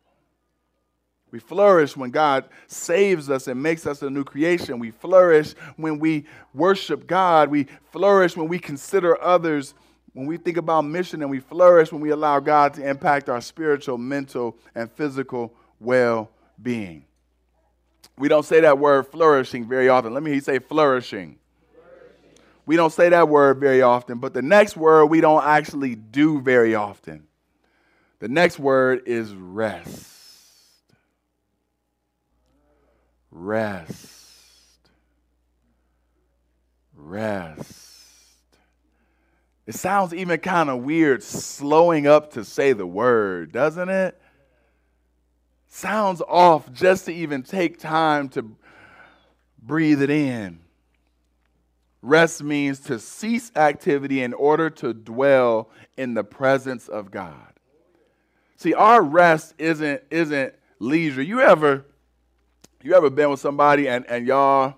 We 1.30 1.38
flourish 1.38 1.96
when 1.96 2.10
God 2.10 2.48
saves 2.68 3.28
us 3.28 3.48
and 3.48 3.62
makes 3.62 3.86
us 3.86 4.00
a 4.02 4.08
new 4.08 4.24
creation. 4.24 4.78
We 4.78 4.90
flourish 4.90 5.52
when 5.76 5.98
we 5.98 6.24
worship 6.54 7.06
God. 7.06 7.50
We 7.50 7.66
flourish 7.92 8.36
when 8.36 8.48
we 8.48 8.58
consider 8.58 9.20
others, 9.22 9.74
when 10.14 10.26
we 10.26 10.38
think 10.38 10.56
about 10.56 10.82
mission, 10.82 11.20
and 11.20 11.30
we 11.30 11.40
flourish 11.40 11.92
when 11.92 12.00
we 12.00 12.10
allow 12.10 12.40
God 12.40 12.74
to 12.74 12.88
impact 12.88 13.28
our 13.28 13.42
spiritual, 13.42 13.98
mental, 13.98 14.56
and 14.74 14.90
physical 14.90 15.52
well 15.80 16.30
being. 16.62 17.04
We 18.16 18.28
don't 18.28 18.44
say 18.44 18.60
that 18.60 18.78
word 18.78 19.06
flourishing 19.08 19.68
very 19.68 19.88
often. 19.90 20.14
Let 20.14 20.22
me 20.22 20.40
say 20.40 20.58
flourishing. 20.58 21.38
We 22.68 22.76
don't 22.76 22.92
say 22.92 23.08
that 23.08 23.30
word 23.30 23.60
very 23.60 23.80
often, 23.80 24.18
but 24.18 24.34
the 24.34 24.42
next 24.42 24.76
word 24.76 25.06
we 25.06 25.22
don't 25.22 25.42
actually 25.42 25.94
do 25.94 26.38
very 26.42 26.74
often. 26.74 27.26
The 28.18 28.28
next 28.28 28.58
word 28.58 29.04
is 29.06 29.32
rest. 29.32 30.12
Rest. 33.30 34.90
Rest. 36.94 37.64
It 39.66 39.74
sounds 39.74 40.12
even 40.12 40.38
kind 40.38 40.68
of 40.68 40.82
weird 40.82 41.22
slowing 41.22 42.06
up 42.06 42.34
to 42.34 42.44
say 42.44 42.74
the 42.74 42.86
word, 42.86 43.50
doesn't 43.50 43.88
it? 43.88 44.20
Sounds 45.68 46.20
off 46.20 46.70
just 46.74 47.06
to 47.06 47.14
even 47.14 47.44
take 47.44 47.78
time 47.78 48.28
to 48.28 48.44
breathe 49.58 50.02
it 50.02 50.10
in. 50.10 50.60
Rest 52.00 52.42
means 52.42 52.78
to 52.80 52.98
cease 52.98 53.50
activity 53.56 54.22
in 54.22 54.32
order 54.32 54.70
to 54.70 54.94
dwell 54.94 55.70
in 55.96 56.14
the 56.14 56.22
presence 56.22 56.88
of 56.88 57.10
God. 57.10 57.52
See, 58.56 58.74
our 58.74 59.02
rest 59.02 59.54
isn't 59.58 60.02
isn't 60.10 60.54
leisure. 60.78 61.22
You 61.22 61.40
ever 61.40 61.84
you 62.82 62.94
ever 62.94 63.10
been 63.10 63.30
with 63.30 63.40
somebody 63.40 63.88
and, 63.88 64.04
and 64.08 64.26
y'all 64.26 64.74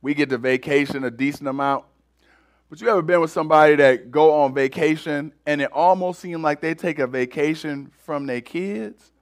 we 0.00 0.14
get 0.14 0.30
to 0.30 0.38
vacation 0.38 1.04
a 1.04 1.10
decent 1.10 1.48
amount? 1.48 1.84
But 2.70 2.80
you 2.80 2.88
ever 2.88 3.02
been 3.02 3.20
with 3.20 3.30
somebody 3.30 3.76
that 3.76 4.10
go 4.10 4.32
on 4.42 4.54
vacation 4.54 5.34
and 5.44 5.60
it 5.60 5.70
almost 5.72 6.20
seems 6.20 6.40
like 6.40 6.62
they 6.62 6.74
take 6.74 6.98
a 6.98 7.06
vacation 7.06 7.90
from 7.98 8.24
their 8.24 8.40
kids? 8.40 9.12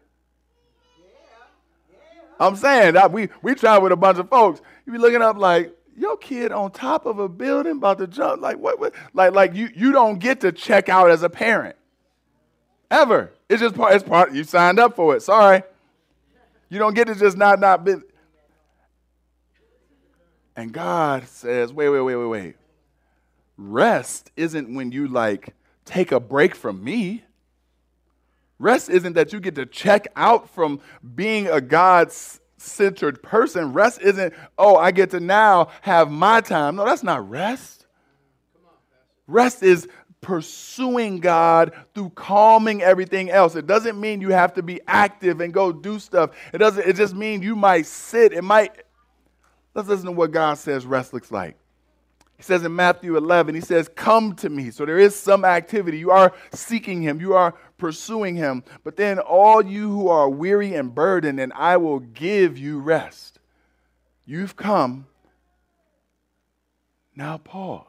Yeah. 1.01 1.97
I'm 2.39 2.55
saying 2.55 2.95
that 2.95 3.11
we 3.11 3.29
we 3.43 3.57
travel 3.57 3.83
with 3.83 3.93
a 3.93 3.97
bunch 3.97 4.19
of 4.19 4.29
folks. 4.29 4.61
You 4.87 4.93
be 4.93 4.99
looking 4.99 5.23
up 5.23 5.37
like, 5.37 5.77
your 6.01 6.17
kid 6.17 6.51
on 6.51 6.71
top 6.71 7.05
of 7.05 7.19
a 7.19 7.29
building 7.29 7.73
about 7.73 7.99
to 7.99 8.07
jump 8.07 8.41
like 8.41 8.57
what, 8.59 8.81
what 8.81 8.95
like 9.13 9.35
like 9.35 9.55
you 9.55 9.69
you 9.75 9.93
don't 9.93 10.19
get 10.19 10.41
to 10.41 10.51
check 10.51 10.89
out 10.89 11.11
as 11.11 11.23
a 11.23 11.29
parent. 11.29 11.77
Ever. 12.91 13.33
It's 13.49 13.61
just 13.61 13.75
part 13.75 13.95
it's 13.95 14.03
part 14.03 14.33
you 14.33 14.45
signed 14.45 14.79
up 14.79 14.97
for 14.97 15.15
it. 15.15 15.23
Sorry. 15.23 15.63
You 16.71 16.79
don't 16.79 16.95
get 16.95 17.09
to 17.09 17.15
just 17.15 17.37
not 17.37 17.61
not 17.61 17.85
be. 17.85 17.97
And 20.57 20.73
god 20.73 21.29
says 21.29 21.73
wait 21.73 21.91
wait 21.91 22.01
wait 22.01 22.17
wait 22.17 22.27
wait. 22.27 22.57
Rest 23.59 24.33
isn't 24.37 24.75
when 24.75 24.93
you 24.93 25.07
like 25.07 25.55
take 25.85 26.13
a 26.13 26.21
break 26.21 26.55
from 26.55 26.83
me. 26.83 27.25
Rest 28.59 28.89
isn't 28.89 29.15
that 29.15 29.33
you 29.33 29.41
get 29.41 29.55
to 29.57 29.67
check 29.67 30.07
out 30.17 30.49
from 30.49 30.81
being 31.15 31.47
a 31.47 31.61
god's 31.61 32.41
centered 32.61 33.23
person. 33.23 33.73
Rest 33.73 34.01
isn't, 34.01 34.35
oh, 34.59 34.77
I 34.77 34.91
get 34.91 35.11
to 35.11 35.21
now 35.21 35.69
have 35.83 36.11
my 36.11 36.41
time. 36.41 36.77
No, 36.77 36.85
that's 36.85 37.03
not 37.03 37.29
rest. 37.29 37.87
Rest 39.27 39.63
is 39.63 39.89
pursuing 40.21 41.21
God 41.21 41.73
through 41.95 42.11
calming 42.11 42.83
everything 42.83 43.31
else. 43.31 43.55
It 43.55 43.67
doesn't 43.67 43.99
mean 43.99 44.21
you 44.21 44.31
have 44.31 44.55
to 44.55 44.63
be 44.63 44.81
active 44.87 45.41
and 45.41 45.55
go 45.55 45.73
do 45.73 45.99
stuff. 45.99 46.31
It 46.53 46.59
doesn't 46.59 46.87
it 46.87 46.97
just 46.97 47.15
means 47.15 47.45
you 47.45 47.57
might 47.57 47.87
sit. 47.87 48.33
It 48.33 48.43
might 48.43 48.85
Let's 49.75 49.89
listen 49.89 50.07
to 50.07 50.13
what 50.13 50.33
God 50.33 50.59
says 50.59 50.85
rest 50.85 51.13
looks 51.13 51.31
like. 51.31 51.57
He 52.37 52.43
says 52.43 52.65
in 52.65 52.75
Matthew 52.75 53.17
11, 53.17 53.55
he 53.55 53.61
says, 53.61 53.89
Come 53.95 54.35
to 54.37 54.49
me. 54.49 54.71
So 54.71 54.87
there 54.87 54.99
is 54.99 55.15
some 55.15 55.45
activity. 55.45 55.99
You 55.99 56.11
are 56.11 56.33
seeking 56.53 57.03
him, 57.03 57.21
you 57.21 57.35
are 57.35 57.55
pursuing 57.81 58.37
him. 58.37 58.63
But 58.85 58.97
then, 58.97 59.19
all 59.19 59.65
you 59.65 59.91
who 59.91 60.09
are 60.09 60.29
weary 60.29 60.75
and 60.75 60.95
burdened, 60.95 61.41
and 61.41 61.53
I 61.55 61.77
will 61.79 61.99
give 61.99 62.57
you 62.57 62.79
rest. 62.79 63.41
You've 64.25 64.55
come. 64.55 65.07
Now 67.17 67.39
pause. 67.39 67.87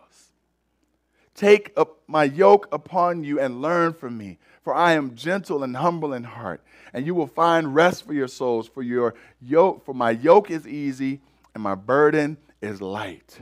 Take 1.36 1.72
up 1.78 2.00
my 2.08 2.24
yoke 2.24 2.68
upon 2.72 3.24
you 3.24 3.40
and 3.40 3.62
learn 3.62 3.94
from 3.94 4.18
me, 4.18 4.40
for 4.64 4.74
I 4.74 4.94
am 4.94 5.16
gentle 5.16 5.64
and 5.64 5.78
humble 5.78 6.14
in 6.14 6.24
heart, 6.24 6.64
and 6.94 7.06
you 7.06 7.14
will 7.14 7.28
find 7.28 7.76
rest 7.76 8.06
for 8.06 8.14
your 8.14 8.28
souls. 8.28 8.68
For 8.68 8.82
your 8.82 9.14
yoke, 9.40 9.86
for 9.86 9.94
my 9.94 10.12
yoke 10.12 10.50
is 10.50 10.68
easy 10.68 11.22
and 11.54 11.62
my 11.62 11.76
burden 11.76 12.38
is 12.62 12.82
light 12.82 13.40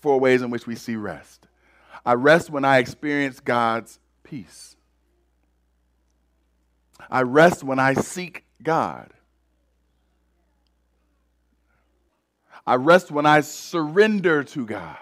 four 0.00 0.18
ways 0.18 0.42
in 0.42 0.50
which 0.50 0.66
we 0.66 0.74
see 0.74 0.96
rest. 0.96 1.46
I 2.04 2.14
rest 2.14 2.50
when 2.50 2.64
I 2.64 2.78
experience 2.78 3.40
God's 3.40 3.98
peace. 4.22 4.76
I 7.10 7.22
rest 7.22 7.64
when 7.64 7.78
I 7.78 7.94
seek 7.94 8.44
God. 8.62 9.10
I 12.66 12.76
rest 12.76 13.10
when 13.10 13.26
I 13.26 13.40
surrender 13.40 14.44
to 14.44 14.64
God. 14.64 14.96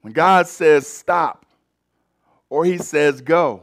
When 0.00 0.12
God 0.12 0.48
says 0.48 0.86
stop 0.86 1.46
or 2.48 2.64
He 2.64 2.78
says 2.78 3.20
go, 3.20 3.62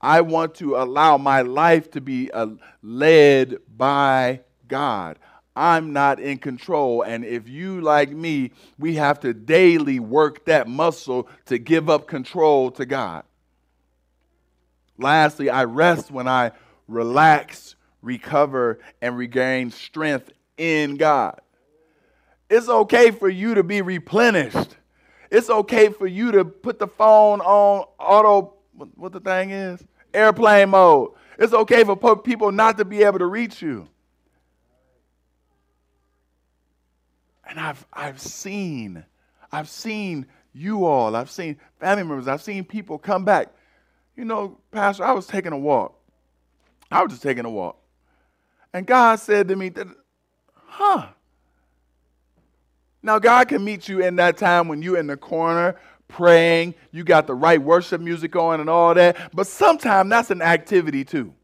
I 0.00 0.20
want 0.22 0.54
to 0.56 0.76
allow 0.76 1.16
my 1.18 1.42
life 1.42 1.90
to 1.92 2.00
be 2.00 2.30
uh, 2.30 2.48
led 2.82 3.58
by 3.76 4.40
God. 4.68 5.18
I'm 5.56 5.92
not 5.92 6.18
in 6.20 6.38
control. 6.38 7.02
And 7.02 7.24
if 7.24 7.48
you, 7.48 7.80
like 7.80 8.10
me, 8.10 8.52
we 8.78 8.96
have 8.96 9.20
to 9.20 9.32
daily 9.32 10.00
work 10.00 10.44
that 10.46 10.66
muscle 10.66 11.28
to 11.46 11.58
give 11.58 11.88
up 11.88 12.06
control 12.06 12.70
to 12.72 12.84
God. 12.84 13.24
Lastly, 14.98 15.50
I 15.50 15.64
rest 15.64 16.10
when 16.10 16.28
I 16.28 16.52
relax, 16.88 17.74
recover, 18.02 18.78
and 19.02 19.16
regain 19.16 19.70
strength 19.70 20.32
in 20.56 20.96
God. 20.96 21.40
It's 22.48 22.68
okay 22.68 23.10
for 23.10 23.28
you 23.28 23.54
to 23.54 23.62
be 23.62 23.82
replenished. 23.82 24.76
It's 25.30 25.50
okay 25.50 25.88
for 25.88 26.06
you 26.06 26.32
to 26.32 26.44
put 26.44 26.78
the 26.78 26.86
phone 26.86 27.40
on 27.40 27.86
auto, 27.98 28.54
what 28.94 29.12
the 29.12 29.20
thing 29.20 29.50
is? 29.50 29.82
Airplane 30.12 30.70
mode. 30.70 31.10
It's 31.38 31.52
okay 31.52 31.82
for 31.82 32.16
people 32.16 32.52
not 32.52 32.78
to 32.78 32.84
be 32.84 33.02
able 33.02 33.18
to 33.18 33.26
reach 33.26 33.60
you. 33.60 33.88
And 37.48 37.58
I've, 37.58 37.84
I've 37.92 38.20
seen, 38.20 39.04
I've 39.50 39.68
seen 39.68 40.26
you 40.52 40.84
all, 40.84 41.16
I've 41.16 41.30
seen 41.30 41.56
family 41.80 42.04
members, 42.04 42.28
I've 42.28 42.42
seen 42.42 42.64
people 42.64 42.98
come 42.98 43.24
back. 43.24 43.48
You 44.16 44.24
know, 44.24 44.58
Pastor, 44.70 45.04
I 45.04 45.12
was 45.12 45.26
taking 45.26 45.52
a 45.52 45.58
walk. 45.58 45.98
I 46.90 47.02
was 47.02 47.12
just 47.12 47.22
taking 47.22 47.44
a 47.44 47.50
walk. 47.50 47.78
And 48.72 48.86
God 48.86 49.16
said 49.16 49.48
to 49.48 49.56
me, 49.56 49.68
that, 49.70 49.86
huh. 50.54 51.06
Now, 53.02 53.18
God 53.18 53.48
can 53.48 53.64
meet 53.64 53.88
you 53.88 54.00
in 54.00 54.16
that 54.16 54.36
time 54.36 54.68
when 54.68 54.82
you're 54.82 54.98
in 54.98 55.06
the 55.06 55.16
corner 55.16 55.76
praying, 56.08 56.74
you 56.92 57.04
got 57.04 57.26
the 57.26 57.34
right 57.34 57.60
worship 57.60 58.00
music 58.00 58.36
on 58.36 58.60
and 58.60 58.70
all 58.70 58.94
that. 58.94 59.34
But 59.34 59.46
sometimes 59.46 60.10
that's 60.10 60.30
an 60.30 60.42
activity 60.42 61.04
too. 61.04 61.34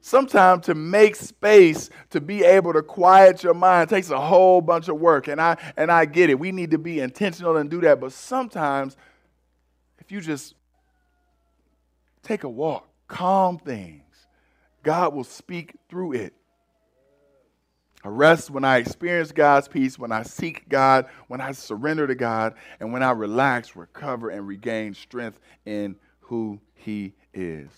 Sometimes 0.00 0.64
to 0.66 0.74
make 0.74 1.16
space 1.16 1.90
to 2.10 2.20
be 2.20 2.44
able 2.44 2.72
to 2.72 2.82
quiet 2.82 3.42
your 3.42 3.54
mind 3.54 3.90
takes 3.90 4.10
a 4.10 4.20
whole 4.20 4.60
bunch 4.60 4.88
of 4.88 4.98
work. 4.98 5.28
And 5.28 5.40
I 5.40 5.56
and 5.76 5.90
I 5.90 6.04
get 6.04 6.30
it. 6.30 6.38
We 6.38 6.52
need 6.52 6.70
to 6.70 6.78
be 6.78 7.00
intentional 7.00 7.56
and 7.56 7.68
do 7.68 7.80
that. 7.82 8.00
But 8.00 8.12
sometimes 8.12 8.96
if 9.98 10.10
you 10.10 10.20
just 10.20 10.54
take 12.28 12.44
a 12.44 12.48
walk, 12.48 12.86
calm 13.08 13.58
things, 13.58 14.02
God 14.82 15.14
will 15.14 15.24
speak 15.24 15.74
through 15.88 16.12
it. 16.12 16.34
I 18.04 18.08
rest 18.08 18.50
when 18.50 18.64
I 18.64 18.76
experience 18.76 19.32
God's 19.32 19.66
peace, 19.66 19.98
when 19.98 20.12
I 20.12 20.22
seek 20.22 20.68
God, 20.68 21.06
when 21.26 21.40
I 21.40 21.52
surrender 21.52 22.06
to 22.06 22.14
God, 22.14 22.54
and 22.78 22.92
when 22.92 23.02
I 23.02 23.10
relax, 23.10 23.74
recover, 23.74 24.30
and 24.30 24.46
regain 24.46 24.94
strength 24.94 25.40
in 25.66 25.96
who 26.20 26.60
He 26.74 27.14
is. 27.34 27.70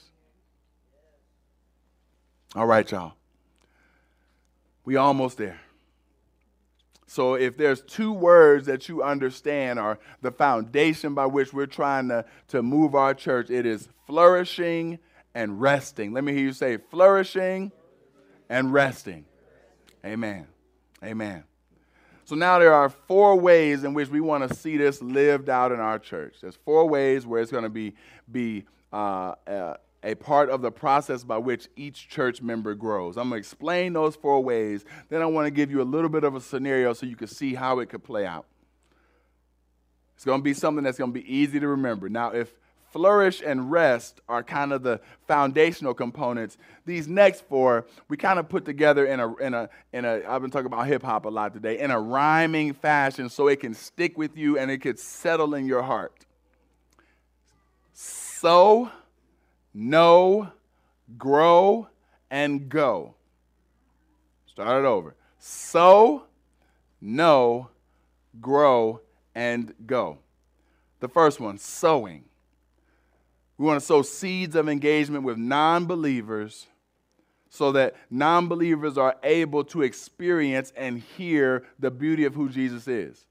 All 2.55 2.67
right, 2.67 2.91
y'all. 2.91 3.15
We 4.85 4.97
almost 4.97 5.39
there. 5.39 5.61
So 7.11 7.35
if 7.35 7.57
there's 7.57 7.83
two 7.83 8.13
words 8.13 8.67
that 8.67 8.89
you 8.89 9.03
understand 9.03 9.81
are 9.81 9.99
the 10.23 10.31
foundation 10.31 11.13
by 11.13 11.27
which 11.27 11.53
we're 11.53 11.67
trying 11.67 12.07
to, 12.11 12.25
to 12.47 12.63
move 12.63 12.95
our 12.95 13.15
church, 13.15 13.51
it 13.51 13.67
is 13.67 13.89
flourishing 14.07 15.01
and 15.35 15.61
resting. 15.61 16.13
Let 16.13 16.23
me 16.23 16.33
hear 16.33 16.43
you 16.43 16.53
say 16.53 16.77
flourishing 16.77 17.73
and 18.49 18.73
resting. 18.73 19.25
Amen. 20.07 20.47
Amen. 21.03 21.43
So 22.27 22.37
now 22.37 22.61
there 22.61 22.73
are 22.73 22.89
four 22.89 23.35
ways 23.35 23.83
in 23.83 23.93
which 23.93 24.09
we 24.09 24.21
want 24.21 24.49
to 24.49 24.55
see 24.55 24.77
this 24.77 25.03
lived 25.03 25.51
out 25.51 25.73
in 25.73 25.81
our 25.81 25.99
church. 25.99 26.37
There's 26.41 26.61
four 26.65 26.89
ways 26.89 27.27
where 27.27 27.43
it's 27.43 27.51
going 27.51 27.65
to 27.65 27.71
be, 27.71 27.93
be 28.31 28.67
uh, 28.93 29.35
uh, 29.49 29.75
a 30.03 30.15
part 30.15 30.51
of 30.51 30.63
the 30.63 30.71
process 30.71 31.25
by 31.25 31.39
which 31.39 31.69
each 31.77 32.09
church 32.09 32.41
member 32.41 32.75
grows. 32.75 33.17
I'm 33.17 33.29
going 33.29 33.43
to 33.43 33.47
explain 33.47 33.93
those 33.93 34.17
four 34.17 34.43
ways. 34.43 34.85
Then 35.09 35.23
I 35.23 35.27
want 35.27 35.47
to 35.47 35.51
give 35.51 35.71
you 35.71 35.83
a 35.83 35.85
little 35.85 36.09
bit 36.09 36.25
of 36.25 36.35
a 36.35 36.41
scenario 36.41 36.93
so 36.93 37.07
you 37.07 37.17
can 37.17 37.29
see 37.29 37.55
how 37.55 37.81
it 37.81 37.89
could 37.89 38.03
play 38.03 38.27
out. 38.27 38.47
It's 40.17 40.25
going 40.25 40.41
to 40.41 40.45
be 40.45 40.55
something 40.55 40.85
that's 40.85 40.99
going 40.99 41.13
to 41.13 41.19
be 41.19 41.35
easy 41.35 41.61
to 41.61 41.69
remember. 41.69 42.09
Now, 42.09 42.31
if 42.31 42.53
flourish 42.93 43.43
and 43.45 43.71
rest 43.71 44.21
are 44.29 44.43
kind 44.43 44.73
of 44.73 44.83
the 44.83 45.01
foundational 45.27 45.95
components. 45.95 46.59
These 46.85 47.09
next 47.09 47.47
four, 47.49 47.87
we 48.09 48.17
kind 48.17 48.39
of 48.39 48.49
put 48.49 48.65
together 48.65 49.07
in 49.07 49.21
a 49.21 49.37
in 49.37 49.55
a 49.55 49.71
in 49.93 50.05
a 50.05 50.23
I've 50.29 50.43
been 50.43 50.51
talking 50.51 50.67
about 50.67 50.87
hip 50.87 51.03
hop 51.03 51.25
a 51.25 51.29
lot 51.29 51.55
today, 51.55 51.79
in 51.79 51.91
a 51.91 52.01
rhyming 52.01 52.75
fashion 52.75 53.29
so 53.29 53.49
it 53.49 53.61
can 53.61 53.75
stick 53.75 54.19
with 54.19 54.37
you 54.37 54.59
and 54.59 54.71
it 54.71 54.79
could 54.79 54.99
settle 54.99 55.55
in 55.55 55.67
your 55.67 55.83
heart. 55.83 56.27
So, 57.93 58.91
know, 59.75 60.51
grow, 61.19 61.89
and 62.31 62.69
go. 62.69 63.15
Start 64.47 64.85
it 64.85 64.87
over. 64.87 65.15
So, 65.39 66.25
know, 67.01 67.71
grow, 68.41 69.01
and 69.35 69.73
go. 69.87 70.19
The 71.01 71.09
first 71.09 71.41
one, 71.41 71.59
sowing. 71.59 72.25
We 73.57 73.67
want 73.67 73.81
to 73.81 73.87
sow 73.87 74.03
seeds 74.03 74.57
of 74.57 74.69
engagement 74.69 75.25
with 75.25 75.37
non 75.37 75.87
believers 75.87 76.67
so 77.51 77.73
that 77.73 77.97
non 78.11 78.49
believers 78.49 78.97
are 78.97 79.17
able 79.23 79.65
to 79.65 79.83
experience 79.83 80.73
and 80.77 81.01
hear 81.01 81.67
the 81.79 81.91
beauty 81.91 82.25
of 82.25 82.35
who 82.35 82.49
Jesus 82.49 82.89
is. 82.89 83.27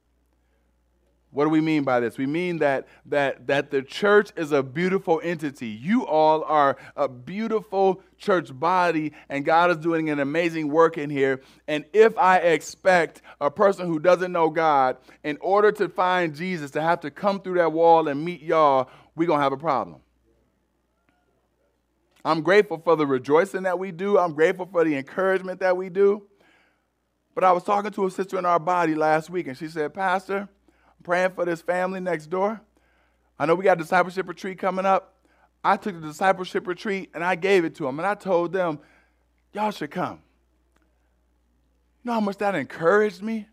What 1.32 1.44
do 1.44 1.50
we 1.52 1.62
mean 1.62 1.84
by 1.84 2.00
this? 2.00 2.18
We 2.18 2.26
mean 2.26 2.58
that, 2.58 2.88
that, 3.06 3.46
that 3.46 3.70
the 3.70 3.84
church 3.84 4.32
is 4.36 4.52
a 4.52 4.64
beautiful 4.64 5.22
entity. 5.24 5.68
You 5.68 6.06
all 6.08 6.44
are 6.44 6.76
a 6.96 7.08
beautiful 7.08 8.02
church 8.18 8.50
body, 8.52 9.14
and 9.30 9.46
God 9.46 9.70
is 9.70 9.78
doing 9.78 10.10
an 10.10 10.20
amazing 10.20 10.70
work 10.70 10.98
in 10.98 11.12
here. 11.12 11.42
And 11.68 11.86
if 11.94 12.18
I 12.18 12.38
expect 12.38 13.22
a 13.40 13.52
person 13.52 13.86
who 13.86 14.00
doesn't 14.00 14.32
know 14.32 14.50
God, 14.50 14.98
in 15.24 15.38
order 15.40 15.72
to 15.74 15.88
find 15.88 16.36
Jesus, 16.36 16.72
to 16.72 16.82
have 16.82 17.00
to 17.02 17.12
come 17.12 17.40
through 17.42 17.56
that 17.56 17.72
wall 17.72 18.08
and 18.08 18.26
meet 18.26 18.42
y'all, 18.42 18.90
we're 19.16 19.28
going 19.28 19.40
to 19.40 19.44
have 19.44 19.54
a 19.54 19.58
problem. 19.58 20.02
I'm 22.26 22.42
grateful 22.42 22.80
for 22.80 22.96
the 22.96 23.06
rejoicing 23.06 23.64
that 23.64 23.78
we 23.78 23.92
do. 23.92 24.18
I'm 24.18 24.34
grateful 24.34 24.66
for 24.66 24.84
the 24.84 24.96
encouragement 24.96 25.60
that 25.60 25.78
we 25.78 25.90
do. 25.90 26.24
But 27.36 27.44
I 27.44 27.52
was 27.52 27.64
talking 27.64 27.92
to 27.92 28.08
a 28.08 28.12
sister 28.12 28.40
in 28.40 28.46
our 28.46 28.60
body 28.60 28.96
last 28.96 29.30
week, 29.30 29.48
and 29.48 29.58
she 29.58 29.68
said, 29.68 29.94
Pastor, 29.94 30.50
I'm 31.00 31.04
praying 31.04 31.32
for 31.32 31.46
this 31.46 31.62
family 31.62 32.00
next 32.00 32.28
door. 32.28 32.62
I 33.38 33.46
know 33.46 33.56
we 33.56 33.64
got 33.64 33.78
a 33.78 33.82
discipleship 33.82 34.28
retreat 34.28 34.60
coming 34.60 34.86
up. 34.86 35.16
I 35.64 35.78
took 35.78 36.00
the 36.00 36.08
discipleship 36.08 36.68
retreat 36.68 37.12
and 37.14 37.24
I 37.24 37.36
gave 37.36 37.64
it 37.64 37.76
to 37.76 37.84
them, 37.84 38.00
and 38.00 38.08
I 38.08 38.16
told 38.16 38.54
them, 38.54 38.80
Y'all 39.54 39.72
should 39.72 39.92
come. 39.92 40.22
You 42.04 42.10
know 42.10 42.14
how 42.14 42.20
much 42.20 42.38
that 42.38 42.54
encouraged 42.54 43.24
me? 43.24 43.48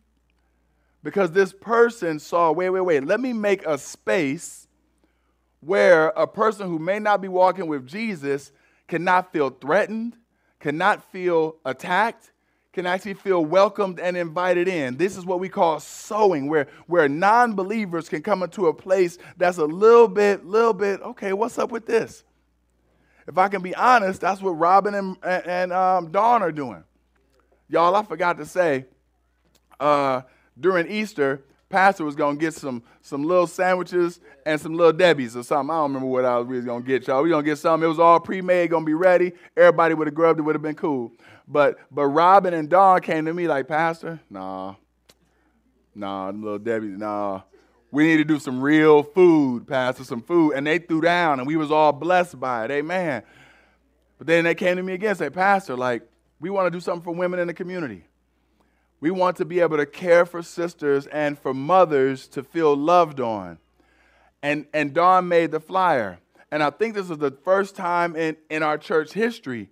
Because 1.03 1.31
this 1.31 1.53
person 1.53 2.19
saw, 2.19 2.53
wait, 2.53 2.71
wait, 2.71 2.81
wait, 2.81 3.05
let 3.05 3.21
me 3.21 3.33
make 3.33 3.65
a 3.65 3.79
space 3.79 4.67
where 5.61 6.09
a 6.09 6.27
person 6.27 6.69
who 6.69 6.79
may 6.79 6.99
not 6.99 7.21
be 7.21 7.29
walking 7.29 7.67
with 7.67 7.87
Jesus 7.87 8.53
cannot 8.89 9.33
feel 9.33 9.51
threatened, 9.51 10.17
cannot 10.61 11.11
feel 11.11 11.57
attacked, 11.65 12.33
can 12.77 12.85
actually 12.85 13.15
feel 13.15 13.43
welcomed 13.43 13.99
and 13.99 14.19
invited 14.19 14.69
in. 14.69 14.99
This 14.99 15.17
is 15.17 15.25
what 15.25 15.41
we 15.41 15.49
call 15.49 15.81
sowing, 15.81 16.47
where, 16.47 16.69
where 16.87 17.09
non 17.09 17.55
believers 17.55 18.07
can 18.07 18.23
come 18.23 18.43
into 18.43 18.67
a 18.67 18.75
place 18.75 19.17
that's 19.39 19.57
a 19.57 19.65
little 19.65 20.07
bit, 20.07 20.45
little 20.45 20.75
bit, 20.75 21.01
okay, 21.01 21.33
what's 21.33 21.59
up 21.59 21.73
with 21.73 21.87
this? 21.87 22.23
If 23.27 23.39
I 23.39 23.49
can 23.49 23.63
be 23.63 23.75
honest, 23.75 24.21
that's 24.21 24.43
what 24.43 24.51
Robin 24.51 24.95
and, 24.95 25.17
and 25.25 25.73
um, 25.73 26.13
Dawn 26.13 26.43
are 26.43 26.53
doing. 26.53 26.85
Y'all, 27.71 27.97
I 27.97 28.03
forgot 28.03 28.37
to 28.37 28.45
say, 28.45 28.85
uh, 29.81 30.21
during 30.61 30.87
Easter, 30.91 31.45
pastor 31.69 32.05
was 32.05 32.15
gonna 32.15 32.37
get 32.37 32.55
some 32.55 32.83
some 33.01 33.25
little 33.25 33.47
sandwiches 33.47 34.21
and 34.45 34.61
some 34.61 34.75
little 34.75 34.93
Debbie's 34.93 35.37
or 35.37 35.43
something. 35.43 35.71
I 35.71 35.79
don't 35.79 35.93
remember 35.93 36.09
what 36.09 36.25
I 36.25 36.39
was 36.39 36.47
really 36.47 36.65
gonna 36.65 36.85
get, 36.85 37.07
y'all. 37.07 37.23
We 37.23 37.31
gonna 37.31 37.43
get 37.43 37.59
something. 37.59 37.85
It 37.85 37.89
was 37.89 37.99
all 37.99 38.21
pre-made, 38.21 38.71
gonna 38.71 38.85
be 38.85 38.95
ready. 38.95 39.33
Everybody 39.57 39.95
would 39.95 40.07
have 40.07 40.15
grubbed 40.15 40.39
it, 40.39 40.43
would 40.43 40.55
have 40.55 40.63
been 40.63 40.75
cool. 40.75 41.13
But 41.49 41.79
but 41.91 42.07
Robin 42.07 42.55
and 42.55 42.69
Dawn 42.69 43.01
came 43.01 43.25
to 43.27 43.35
me 43.35 43.49
like, 43.49 43.69
Pastor, 43.69 44.21
nah, 44.31 44.75
nah, 45.95 46.31
little 46.31 46.59
Debbie, 46.59 46.89
nah. 46.89 47.43
We 47.93 48.05
need 48.05 48.17
to 48.19 48.25
do 48.25 48.39
some 48.39 48.61
real 48.61 49.03
food, 49.03 49.67
Pastor, 49.67 50.05
some 50.05 50.21
food. 50.21 50.53
And 50.53 50.67
they 50.67 50.79
threw 50.79 51.01
down 51.01 51.39
and 51.39 51.47
we 51.47 51.57
was 51.57 51.71
all 51.71 51.93
blessed 51.93 52.39
by 52.39 52.65
it. 52.65 52.71
Amen. 52.71 53.23
But 54.19 54.27
then 54.27 54.45
they 54.45 54.55
came 54.55 54.77
to 54.77 54.83
me 54.83 54.95
again 54.95 55.11
and 55.11 55.19
said, 55.19 55.33
Pastor, 55.33 55.77
like, 55.77 56.03
we 56.41 56.51
want 56.51 56.67
to 56.67 56.71
do 56.71 56.81
something 56.81 57.03
for 57.03 57.15
women 57.15 57.39
in 57.39 57.47
the 57.47 57.55
community. 57.55 58.05
We 59.01 59.11
want 59.11 59.37
to 59.37 59.45
be 59.45 59.61
able 59.61 59.77
to 59.77 59.87
care 59.87 60.25
for 60.25 60.43
sisters 60.43 61.07
and 61.07 61.39
for 61.39 61.53
mothers 61.53 62.29
to 62.29 62.43
feel 62.43 62.75
loved 62.75 63.21
on. 63.21 63.59
And, 64.43 64.67
and 64.73 64.95
Dawn 64.95 65.29
made 65.29 65.51
the 65.51 65.61
flyer. 65.61 66.19
And 66.51 66.63
I 66.63 66.71
think 66.71 66.95
this 66.95 67.11
is 67.11 67.19
the 67.19 67.31
first 67.31 67.77
time 67.77 68.17
in, 68.17 68.37
in 68.49 68.63
our 68.63 68.79
church 68.79 69.13
history. 69.13 69.69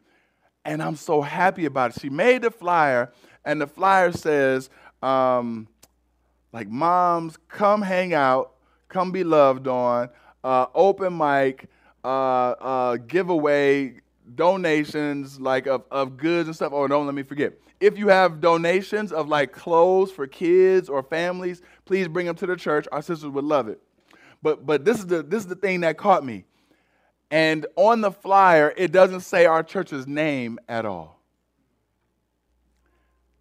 And 0.64 0.82
I'm 0.82 0.96
so 0.96 1.22
happy 1.22 1.64
about 1.66 1.96
it. 1.96 2.00
She 2.00 2.10
made 2.10 2.42
the 2.42 2.50
flyer, 2.50 3.12
and 3.44 3.60
the 3.60 3.66
flyer 3.66 4.12
says, 4.12 4.70
um, 5.02 5.68
like, 6.52 6.68
moms, 6.68 7.36
come 7.48 7.82
hang 7.82 8.14
out, 8.14 8.54
come 8.88 9.12
be 9.12 9.24
loved 9.24 9.68
on, 9.68 10.08
uh, 10.42 10.66
open 10.74 11.16
mic, 11.16 11.68
uh, 12.02 12.08
uh, 12.08 12.96
giveaway, 12.96 14.00
donations 14.34 15.38
like 15.38 15.66
of, 15.66 15.84
of 15.90 16.16
goods 16.16 16.48
and 16.48 16.56
stuff. 16.56 16.72
Oh, 16.72 16.88
don't 16.88 17.06
let 17.06 17.14
me 17.14 17.22
forget. 17.22 17.54
If 17.80 17.98
you 17.98 18.08
have 18.08 18.40
donations 18.40 19.12
of 19.12 19.28
like 19.28 19.52
clothes 19.52 20.10
for 20.10 20.26
kids 20.26 20.88
or 20.88 21.02
families, 21.02 21.60
please 21.84 22.08
bring 22.08 22.26
them 22.26 22.36
to 22.36 22.46
the 22.46 22.56
church. 22.56 22.86
Our 22.92 23.02
sisters 23.02 23.30
would 23.30 23.44
love 23.44 23.68
it. 23.68 23.80
But 24.42 24.64
but 24.64 24.84
this 24.84 24.98
is 24.98 25.06
the 25.06 25.22
this 25.22 25.42
is 25.42 25.48
the 25.48 25.56
thing 25.56 25.80
that 25.80 25.96
caught 25.96 26.24
me. 26.24 26.44
And 27.30 27.66
on 27.76 28.00
the 28.00 28.12
flyer, 28.12 28.72
it 28.76 28.92
doesn't 28.92 29.20
say 29.20 29.46
our 29.46 29.62
church's 29.62 30.06
name 30.06 30.58
at 30.68 30.86
all. 30.86 31.20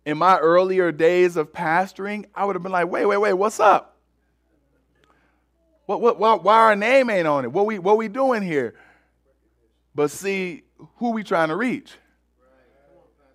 In 0.05 0.17
my 0.17 0.37
earlier 0.37 0.91
days 0.91 1.37
of 1.37 1.53
pastoring, 1.53 2.25
I 2.33 2.45
would 2.45 2.55
have 2.55 2.63
been 2.63 2.71
like, 2.71 2.89
wait, 2.89 3.05
wait, 3.05 3.17
wait, 3.17 3.33
what's 3.33 3.59
up? 3.59 3.97
What, 5.85 6.01
what, 6.01 6.43
why, 6.43 6.55
our 6.55 6.75
name 6.75 7.09
ain't 7.09 7.27
on 7.27 7.45
it? 7.45 7.51
What 7.51 7.65
we, 7.65 7.77
what 7.77 7.97
we 7.97 8.07
doing 8.07 8.41
here? 8.41 8.75
But 9.93 10.11
see, 10.11 10.63
who 10.97 11.11
we 11.11 11.23
trying 11.23 11.49
to 11.49 11.55
reach? 11.55 11.93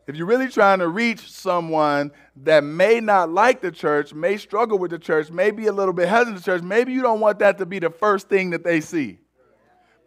If 0.08 0.16
you're 0.16 0.26
really 0.26 0.48
trying 0.48 0.78
to 0.78 0.88
reach 0.88 1.30
someone 1.30 2.12
that 2.36 2.64
may 2.64 2.98
not 2.98 3.30
like 3.30 3.60
the 3.60 3.70
church, 3.70 4.14
may 4.14 4.38
struggle 4.38 4.78
with 4.78 4.90
the 4.90 4.98
church, 4.98 5.30
may 5.30 5.50
be 5.50 5.66
a 5.66 5.72
little 5.72 5.92
bit 5.92 6.08
hesitant 6.08 6.38
to 6.38 6.44
church, 6.44 6.62
maybe 6.62 6.94
you 6.94 7.02
don't 7.02 7.20
want 7.20 7.38
that 7.40 7.58
to 7.58 7.66
be 7.66 7.78
the 7.78 7.90
first 7.90 8.26
thing 8.26 8.48
that 8.50 8.64
they 8.64 8.80
see. 8.80 9.18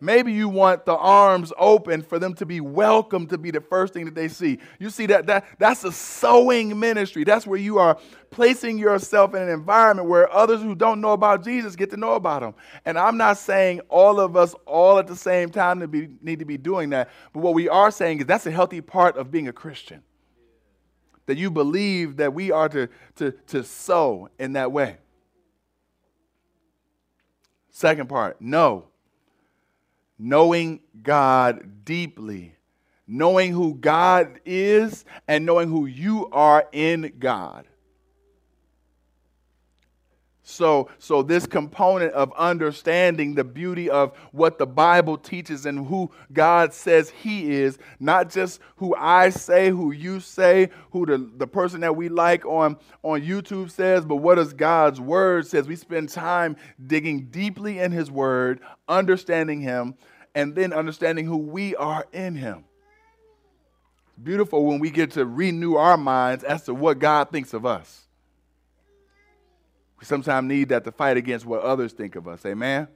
Maybe 0.04 0.34
you 0.34 0.50
want 0.50 0.86
the 0.86 0.96
arms 0.96 1.54
open 1.60 2.02
for 2.02 2.18
them 2.18 2.34
to 2.34 2.46
be 2.46 2.60
welcome 2.60 3.28
to 3.28 3.38
be 3.38 3.52
the 3.52 3.62
first 3.62 3.94
thing 3.94 4.06
that 4.06 4.16
they 4.16 4.30
see. 4.30 4.58
You 4.80 4.90
see 4.90 5.06
that, 5.06 5.28
that 5.28 5.46
that's 5.60 5.84
a 5.84 5.92
sowing 5.92 6.80
ministry. 6.80 7.24
That's 7.24 7.46
where 7.46 7.60
you 7.60 7.78
are 7.78 8.00
placing 8.32 8.80
yourself 8.80 9.36
in 9.36 9.44
an 9.44 9.50
environment 9.50 10.10
where 10.10 10.32
others 10.34 10.64
who 10.64 10.74
don't 10.74 11.02
know 11.02 11.12
about 11.12 11.44
Jesus 11.44 11.76
get 11.76 11.92
to 11.92 11.98
know 11.98 12.14
about 12.14 12.42
him. 12.42 12.56
And 12.84 12.98
I'm 12.98 13.16
not 13.16 13.38
saying 13.38 13.82
all 13.90 14.20
of 14.20 14.36
us 14.36 14.56
all 14.66 14.98
at 14.98 15.06
the 15.06 15.16
same 15.16 15.52
time 15.52 15.80
to 15.82 15.88
be, 15.88 16.10
need 16.20 16.40
to 16.40 16.46
be 16.46 16.58
doing 16.58 16.90
that, 16.90 17.12
but 17.32 17.42
what 17.42 17.54
we 17.54 17.70
are 17.70 17.92
saying 17.92 18.22
is 18.22 18.26
that's 18.26 18.48
a 18.48 18.52
healthy 18.52 18.82
part 18.82 19.18
of 19.18 19.30
being 19.30 19.48
a 19.48 19.54
Christian. 19.54 20.02
That 21.28 21.38
you 21.38 21.52
believe 21.52 22.18
that 22.18 22.34
we 22.34 22.50
are 22.50 22.70
to, 22.70 22.90
to, 23.18 23.34
to 23.48 23.64
sow 23.64 24.30
in 24.40 24.54
that 24.54 24.72
way. 24.72 24.98
Second 27.70 28.10
part, 28.10 28.42
no 28.42 28.91
knowing 30.22 30.80
God 31.02 31.84
deeply, 31.84 32.56
knowing 33.08 33.52
who 33.52 33.74
God 33.74 34.40
is, 34.46 35.04
and 35.28 35.48
knowing 35.48 35.68
who 35.68 35.88
you 35.88 36.30
are 36.32 36.68
in 36.72 37.14
God. 37.18 37.66
So, 40.44 40.90
so 41.00 41.24
this 41.24 41.46
component 41.46 42.12
of 42.14 42.34
understanding 42.34 43.36
the 43.36 43.44
beauty 43.44 43.90
of 43.90 44.18
what 44.34 44.58
the 44.58 44.68
Bible 44.68 45.18
teaches 45.18 45.66
and 45.66 45.88
who 45.88 46.12
God 46.34 46.74
says 46.74 47.10
He 47.10 47.54
is, 47.54 47.78
not 48.02 48.30
just 48.30 48.60
who 48.76 48.94
I 48.96 49.30
say, 49.30 49.70
who 49.70 49.92
you 49.92 50.20
say, 50.20 50.70
who 50.92 51.06
the, 51.06 51.32
the 51.38 51.48
person 51.48 51.80
that 51.82 51.96
we 51.96 52.10
like 52.10 52.46
on, 52.46 52.78
on 53.02 53.22
YouTube 53.22 53.72
says, 53.72 54.04
but 54.04 54.18
what 54.18 54.36
does 54.36 54.52
God's 54.54 55.00
Word 55.00 55.48
says. 55.48 55.68
We 55.68 55.78
spend 55.78 56.10
time 56.10 56.58
digging 56.86 57.28
deeply 57.28 57.80
in 57.80 57.94
His 57.94 58.12
Word, 58.12 58.60
understanding 58.90 59.62
Him, 59.62 59.96
and 60.34 60.56
then 60.56 60.74
understanding 60.74 61.26
who 61.26 61.38
we 61.38 61.76
are 61.76 62.06
in 62.12 62.36
Him. 62.36 62.64
It's 64.08 64.24
beautiful 64.24 64.66
when 64.66 64.80
we 64.80 64.90
get 64.90 65.12
to 65.12 65.26
renew 65.26 65.76
our 65.76 65.98
minds 65.98 66.44
as 66.44 66.64
to 66.64 66.74
what 66.74 67.00
God 67.00 67.32
thinks 67.32 67.54
of 67.54 67.66
us. 67.66 68.06
We 70.00 70.06
sometimes 70.06 70.48
need 70.48 70.70
that 70.70 70.84
to 70.86 70.92
fight 70.92 71.18
against 71.18 71.46
what 71.46 71.62
others 71.62 71.94
think 71.94 72.16
of 72.16 72.28
us. 72.28 72.46
Amen? 72.46 72.88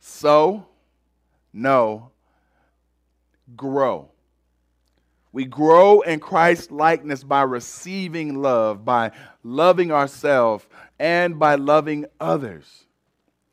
So, 0.00 0.66
no, 1.52 2.10
grow. 3.54 4.10
We 5.32 5.44
grow 5.44 6.00
in 6.00 6.20
Christ's 6.20 6.70
likeness 6.70 7.22
by 7.22 7.42
receiving 7.42 8.42
love, 8.42 8.84
by 8.84 9.12
loving 9.42 9.92
ourselves, 9.92 10.66
and 10.98 11.38
by 11.38 11.54
loving 11.54 12.06
others. 12.20 12.84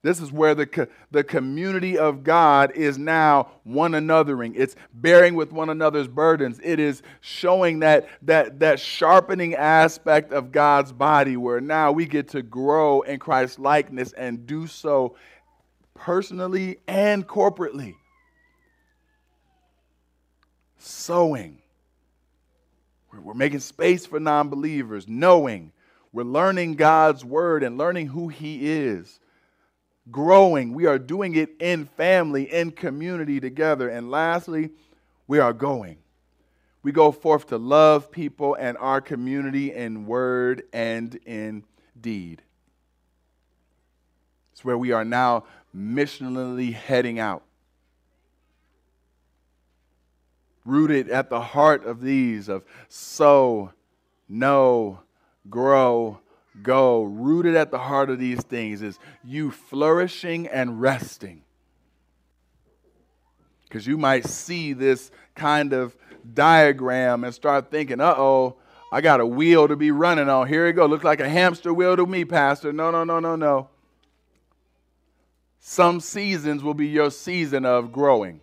This 0.01 0.21
is 0.21 0.31
where 0.31 0.55
the, 0.55 0.65
co- 0.65 0.87
the 1.11 1.25
community 1.25 1.97
of 1.97 2.23
God 2.23 2.71
is 2.71 2.97
now 2.97 3.51
one 3.63 3.91
anothering. 3.91 4.53
It's 4.55 4.75
bearing 4.93 5.35
with 5.35 5.51
one 5.51 5.69
another's 5.69 6.07
burdens. 6.07 6.59
It 6.63 6.79
is 6.79 7.01
showing 7.19 7.79
that, 7.79 8.07
that, 8.21 8.59
that 8.59 8.79
sharpening 8.79 9.55
aspect 9.55 10.31
of 10.31 10.53
God's 10.53 10.93
body 10.93 11.35
where 11.35 11.59
now 11.59 11.91
we 11.91 12.05
get 12.05 12.29
to 12.29 12.41
grow 12.41 13.01
in 13.01 13.19
Christ's 13.19 13.59
likeness 13.59 14.13
and 14.13 14.47
do 14.47 14.67
so 14.67 15.17
personally 15.95 16.77
and 16.87 17.27
corporately. 17.27 17.95
Sowing. 20.77 21.61
We're, 23.11 23.33
making 23.33 23.59
space 23.59 24.05
for 24.05 24.21
non 24.21 24.47
believers, 24.47 25.09
knowing. 25.09 25.73
We're 26.13 26.23
learning 26.23 26.75
God's 26.75 27.25
word 27.25 27.63
and 27.63 27.77
learning 27.77 28.07
who 28.07 28.29
He 28.29 28.71
is 28.71 29.19
growing. 30.11 30.73
We 30.73 30.85
are 30.85 30.99
doing 30.99 31.35
it 31.35 31.49
in 31.59 31.85
family, 31.85 32.51
in 32.51 32.71
community 32.71 33.39
together. 33.39 33.89
And 33.89 34.09
lastly, 34.11 34.71
we 35.27 35.39
are 35.39 35.53
going. 35.53 35.97
We 36.81 36.91
go 36.91 37.11
forth 37.11 37.47
to 37.47 37.57
love 37.57 38.11
people 38.11 38.55
and 38.55 38.77
our 38.77 39.01
community 39.01 39.73
in 39.73 40.05
word 40.05 40.63
and 40.71 41.13
in 41.25 41.63
deed. 41.99 42.41
It's 44.53 44.63
where 44.63 44.77
we 44.77 44.91
are 44.91 45.05
now 45.05 45.43
missionally 45.75 46.73
heading 46.73 47.19
out. 47.19 47.43
Rooted 50.65 51.09
at 51.09 51.29
the 51.29 51.41
heart 51.41 51.85
of 51.85 52.01
these 52.01 52.47
of 52.47 52.63
sow, 52.87 53.73
know, 54.27 54.99
grow, 55.49 56.19
go, 56.63 57.03
rooted 57.03 57.55
at 57.55 57.71
the 57.71 57.77
heart 57.77 58.09
of 58.09 58.19
these 58.19 58.41
things, 58.41 58.81
is 58.81 58.99
you 59.23 59.51
flourishing 59.51 60.47
and 60.47 60.81
resting. 60.81 61.43
Because 63.63 63.85
you 63.85 63.97
might 63.97 64.25
see 64.25 64.73
this 64.73 65.11
kind 65.35 65.73
of 65.73 65.95
diagram 66.33 67.23
and 67.23 67.33
start 67.33 67.69
thinking, 67.69 68.01
uh 68.01 68.15
oh, 68.17 68.57
I 68.91 69.01
got 69.01 69.19
a 69.19 69.25
wheel 69.25 69.67
to 69.67 69.75
be 69.75 69.91
running 69.91 70.29
on. 70.29 70.47
Here 70.47 70.65
it 70.67 70.73
go. 70.73 70.85
Looks 70.87 71.03
like 71.03 71.19
a 71.19 71.29
hamster 71.29 71.73
wheel 71.73 71.95
to 71.95 72.05
me, 72.05 72.25
Pastor. 72.25 72.73
No, 72.73 72.89
no, 72.89 73.03
no, 73.03 73.19
no, 73.19 73.35
no. 73.35 73.69
Some 75.59 75.99
seasons 75.99 76.63
will 76.63 76.73
be 76.73 76.87
your 76.87 77.11
season 77.11 77.65
of 77.65 77.91
growing. 77.91 78.41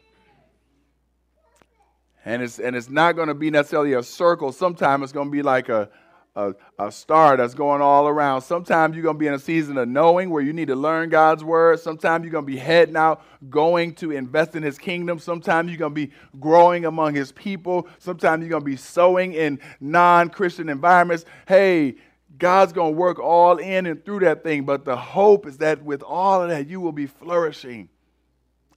And 2.25 2.43
it's, 2.43 2.59
and 2.59 2.77
it's 2.77 2.89
not 2.89 3.17
going 3.17 3.29
to 3.29 3.35
be 3.35 3.51
necessarily 3.51 3.95
a 3.95 4.03
circle. 4.03 4.53
Sometimes 4.53 5.05
it's 5.05 5.13
going 5.13 5.29
to 5.29 5.33
be 5.33 5.43
like 5.43 5.69
a, 5.69 5.89
a, 6.37 6.55
a 6.79 6.93
star 6.93 7.39
that's 7.39 7.55
going 7.55 7.81
all 7.81 8.07
around. 8.07 8.43
Sometimes 8.43 8.95
you're 8.95 9.03
going 9.03 9.17
to 9.17 9.19
be 9.19 9.27
in 9.27 9.33
a 9.33 9.39
season 9.39 9.79
of 9.79 9.89
knowing 9.89 10.29
where 10.29 10.43
you 10.43 10.53
need 10.53 10.69
to 10.69 10.77
learn 10.77 11.09
God's 11.09 11.43
word. 11.43 11.81
Sometimes 11.81 12.25
you're 12.25 12.31
going 12.33 12.45
to 12.45 12.53
be 12.53 12.59
heading 12.59 12.95
out, 12.95 13.25
going 13.49 13.95
to 13.95 14.13
invest 14.13 14.55
in 14.55 14.63
his 14.63 14.79
kingdom. 14.79 15.19
Sometimes 15.19 15.71
you're 15.71 15.79
going 15.79 15.95
to 15.95 16.07
be 16.07 16.13
growing 16.39 16.85
among 16.85 17.15
his 17.15 17.33
people. 17.33 17.89
Sometimes 17.99 18.43
you're 18.43 18.51
going 18.51 18.63
to 18.63 18.67
be 18.67 18.77
sowing 18.77 19.33
in 19.33 19.59
non 19.81 20.29
Christian 20.29 20.69
environments. 20.69 21.25
Hey, 21.49 21.97
God's 22.37 22.75
going 22.75 22.93
to 22.93 22.99
work 22.99 23.19
all 23.19 23.57
in 23.57 23.87
and 23.87 24.05
through 24.05 24.21
that 24.21 24.43
thing. 24.43 24.65
But 24.65 24.85
the 24.85 24.97
hope 24.97 25.47
is 25.47 25.57
that 25.59 25.83
with 25.83 26.03
all 26.03 26.43
of 26.43 26.51
that, 26.51 26.69
you 26.69 26.81
will 26.81 26.93
be 26.93 27.07
flourishing 27.07 27.89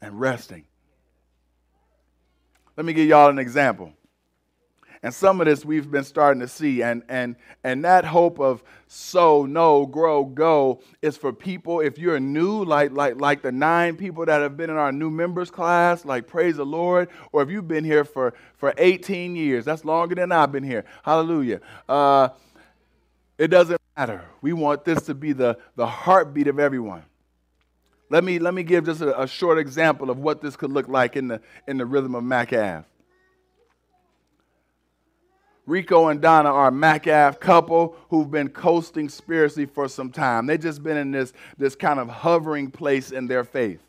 and 0.02 0.18
resting. 0.18 0.64
Let 2.78 2.86
me 2.86 2.94
give 2.94 3.10
y'all 3.10 3.30
an 3.30 3.40
example. 3.40 3.92
And 5.02 5.14
some 5.14 5.40
of 5.40 5.48
this 5.48 5.64
we've 5.64 5.90
been 5.90 6.04
starting 6.04 6.42
to 6.42 6.48
see. 6.48 6.82
And, 6.84 7.04
and, 7.08 7.38
and 7.64 7.86
that 7.86 8.04
hope 8.04 8.40
of 8.40 8.64
sow, 8.88 9.46
know, 9.46 9.86
grow, 9.86 10.26
go 10.26 10.82
is 11.02 11.16
for 11.16 11.32
people, 11.32 11.80
if 11.80 11.98
you're 11.98 12.20
new, 12.20 12.66
like, 12.66 12.92
like, 12.92 13.20
like 13.20 13.42
the 13.42 13.52
nine 13.52 13.96
people 13.96 14.26
that 14.26 14.42
have 14.42 14.58
been 14.58 14.70
in 14.70 14.76
our 14.76 14.92
new 14.92 15.10
members 15.10 15.50
class, 15.50 16.04
like 16.04 16.28
praise 16.28 16.58
the 16.58 16.66
Lord, 16.66 17.08
or 17.32 17.42
if 17.42 17.50
you've 17.50 17.68
been 17.68 17.86
here 17.86 18.04
for, 18.04 18.34
for 18.58 18.74
18 18.78 19.36
years, 19.36 19.64
that's 19.64 19.86
longer 19.86 20.16
than 20.16 20.32
I've 20.34 20.52
been 20.52 20.64
here. 20.64 20.84
Hallelujah. 21.04 21.62
Uh, 21.88 22.30
it 23.38 23.48
doesn't 23.48 23.80
matter. 23.98 24.26
We 24.42 24.52
want 24.52 24.84
this 24.84 25.04
to 25.04 25.14
be 25.14 25.32
the, 25.32 25.58
the 25.78 25.88
heartbeat 25.88 26.48
of 26.48 26.60
everyone. 26.60 27.04
Let 28.10 28.24
me, 28.24 28.40
let 28.40 28.54
me 28.54 28.64
give 28.64 28.86
just 28.86 29.02
a, 29.02 29.22
a 29.22 29.28
short 29.28 29.60
example 29.60 30.10
of 30.10 30.18
what 30.20 30.42
this 30.42 30.58
could 30.58 30.72
look 30.72 30.90
like 30.90 31.16
in 31.16 31.30
the, 31.30 31.42
in 31.68 31.78
the 31.78 31.86
rhythm 31.86 32.16
of 32.16 32.24
Mack 32.24 32.52
Ave. 32.52 32.84
Rico 35.70 36.08
and 36.08 36.20
Donna 36.20 36.52
are 36.52 36.70
a 36.70 36.72
Mack 36.72 37.08
Ave 37.08 37.38
couple 37.38 37.96
who've 38.10 38.32
been 38.32 38.50
coasting 38.50 39.08
spiritually 39.08 39.68
for 39.68 39.88
some 39.88 40.12
time. 40.12 40.48
They've 40.48 40.60
just 40.60 40.82
been 40.82 40.98
in 40.98 41.12
this, 41.12 41.32
this 41.60 41.76
kind 41.76 42.00
of 42.00 42.10
hovering 42.10 42.72
place 42.72 43.12
in 43.12 43.28
their 43.28 43.44
faith. 43.44 43.80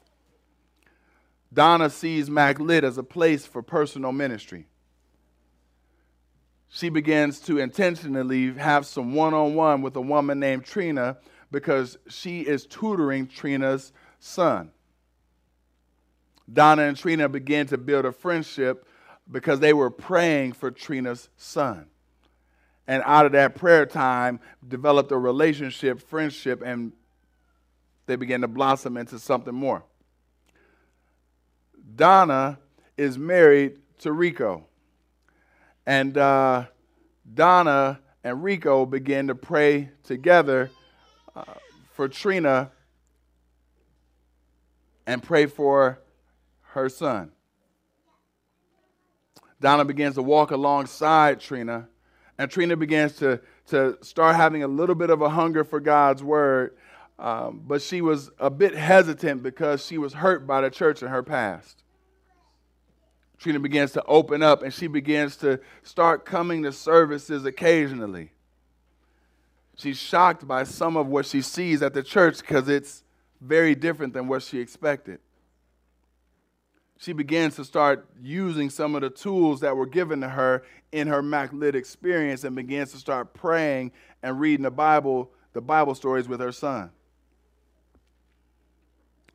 Donna 1.52 1.88
sees 1.88 2.28
Mack 2.28 2.60
Lit 2.60 2.84
as 2.84 2.98
a 2.98 3.02
place 3.02 3.46
for 3.46 3.62
personal 3.62 4.12
ministry. 4.12 4.66
She 6.68 6.90
begins 6.90 7.40
to 7.40 7.58
intentionally 7.58 8.52
have 8.52 8.84
some 8.84 9.14
one 9.14 9.32
on 9.32 9.54
one 9.54 9.80
with 9.80 9.96
a 9.96 10.02
woman 10.02 10.38
named 10.38 10.66
Trina 10.66 11.16
because 11.50 11.96
she 12.08 12.42
is 12.42 12.66
tutoring 12.66 13.26
Trina's 13.26 13.92
son. 14.18 14.70
Donna 16.52 16.82
and 16.82 16.96
Trina 16.96 17.28
begin 17.28 17.66
to 17.68 17.78
build 17.78 18.04
a 18.04 18.12
friendship 18.12 18.86
because 19.30 19.60
they 19.60 19.72
were 19.72 19.90
praying 19.90 20.52
for 20.52 20.70
Trina's 20.70 21.28
son. 21.36 21.86
And 22.86 23.02
out 23.06 23.26
of 23.26 23.32
that 23.32 23.54
prayer 23.54 23.86
time, 23.86 24.40
developed 24.66 25.12
a 25.12 25.16
relationship, 25.16 26.00
friendship, 26.00 26.62
and 26.64 26.92
they 28.06 28.16
began 28.16 28.40
to 28.40 28.48
blossom 28.48 28.96
into 28.96 29.18
something 29.18 29.54
more. 29.54 29.84
Donna 31.94 32.58
is 32.96 33.16
married 33.16 33.78
to 34.00 34.12
Rico. 34.12 34.66
And 35.86 36.16
uh, 36.18 36.64
Donna 37.32 38.00
and 38.24 38.42
Rico 38.42 38.84
began 38.86 39.28
to 39.28 39.34
pray 39.34 39.90
together 40.02 40.70
uh, 41.36 41.44
for 41.92 42.08
Trina 42.08 42.72
and 45.06 45.22
pray 45.22 45.46
for 45.46 46.00
her 46.72 46.88
son. 46.88 47.32
Donna 49.60 49.84
begins 49.84 50.14
to 50.14 50.22
walk 50.22 50.50
alongside 50.50 51.40
Trina, 51.40 51.88
and 52.38 52.50
Trina 52.50 52.76
begins 52.76 53.16
to, 53.16 53.40
to 53.68 53.98
start 54.00 54.36
having 54.36 54.62
a 54.62 54.68
little 54.68 54.94
bit 54.94 55.10
of 55.10 55.20
a 55.20 55.28
hunger 55.28 55.64
for 55.64 55.80
God's 55.80 56.22
word. 56.22 56.74
Um, 57.18 57.62
but 57.66 57.82
she 57.82 58.00
was 58.00 58.30
a 58.38 58.48
bit 58.48 58.74
hesitant 58.74 59.42
because 59.42 59.84
she 59.84 59.98
was 59.98 60.14
hurt 60.14 60.46
by 60.46 60.62
the 60.62 60.70
church 60.70 61.02
in 61.02 61.08
her 61.08 61.22
past. 61.22 61.82
Trina 63.36 63.60
begins 63.60 63.92
to 63.92 64.04
open 64.04 64.42
up 64.42 64.62
and 64.62 64.72
she 64.72 64.86
begins 64.86 65.36
to 65.36 65.60
start 65.82 66.24
coming 66.24 66.62
to 66.62 66.72
services 66.72 67.44
occasionally. 67.44 68.32
She's 69.76 69.98
shocked 69.98 70.48
by 70.48 70.64
some 70.64 70.96
of 70.96 71.08
what 71.08 71.26
she 71.26 71.42
sees 71.42 71.82
at 71.82 71.92
the 71.92 72.02
church 72.02 72.38
because 72.38 72.68
it's 72.70 73.02
very 73.40 73.74
different 73.74 74.14
than 74.14 74.26
what 74.26 74.42
she 74.42 74.58
expected 74.58 75.20
she 77.00 77.14
begins 77.14 77.56
to 77.56 77.64
start 77.64 78.06
using 78.22 78.68
some 78.68 78.94
of 78.94 79.00
the 79.00 79.08
tools 79.08 79.60
that 79.60 79.74
were 79.74 79.86
given 79.86 80.20
to 80.20 80.28
her 80.28 80.62
in 80.92 81.08
her 81.08 81.22
Mack 81.22 81.50
Lit 81.50 81.74
experience 81.74 82.44
and 82.44 82.54
begins 82.54 82.92
to 82.92 82.98
start 82.98 83.32
praying 83.32 83.92
and 84.22 84.38
reading 84.38 84.64
the 84.64 84.70
Bible, 84.70 85.30
the 85.54 85.62
Bible 85.62 85.94
stories 85.94 86.28
with 86.28 86.40
her 86.40 86.52
son. 86.52 86.90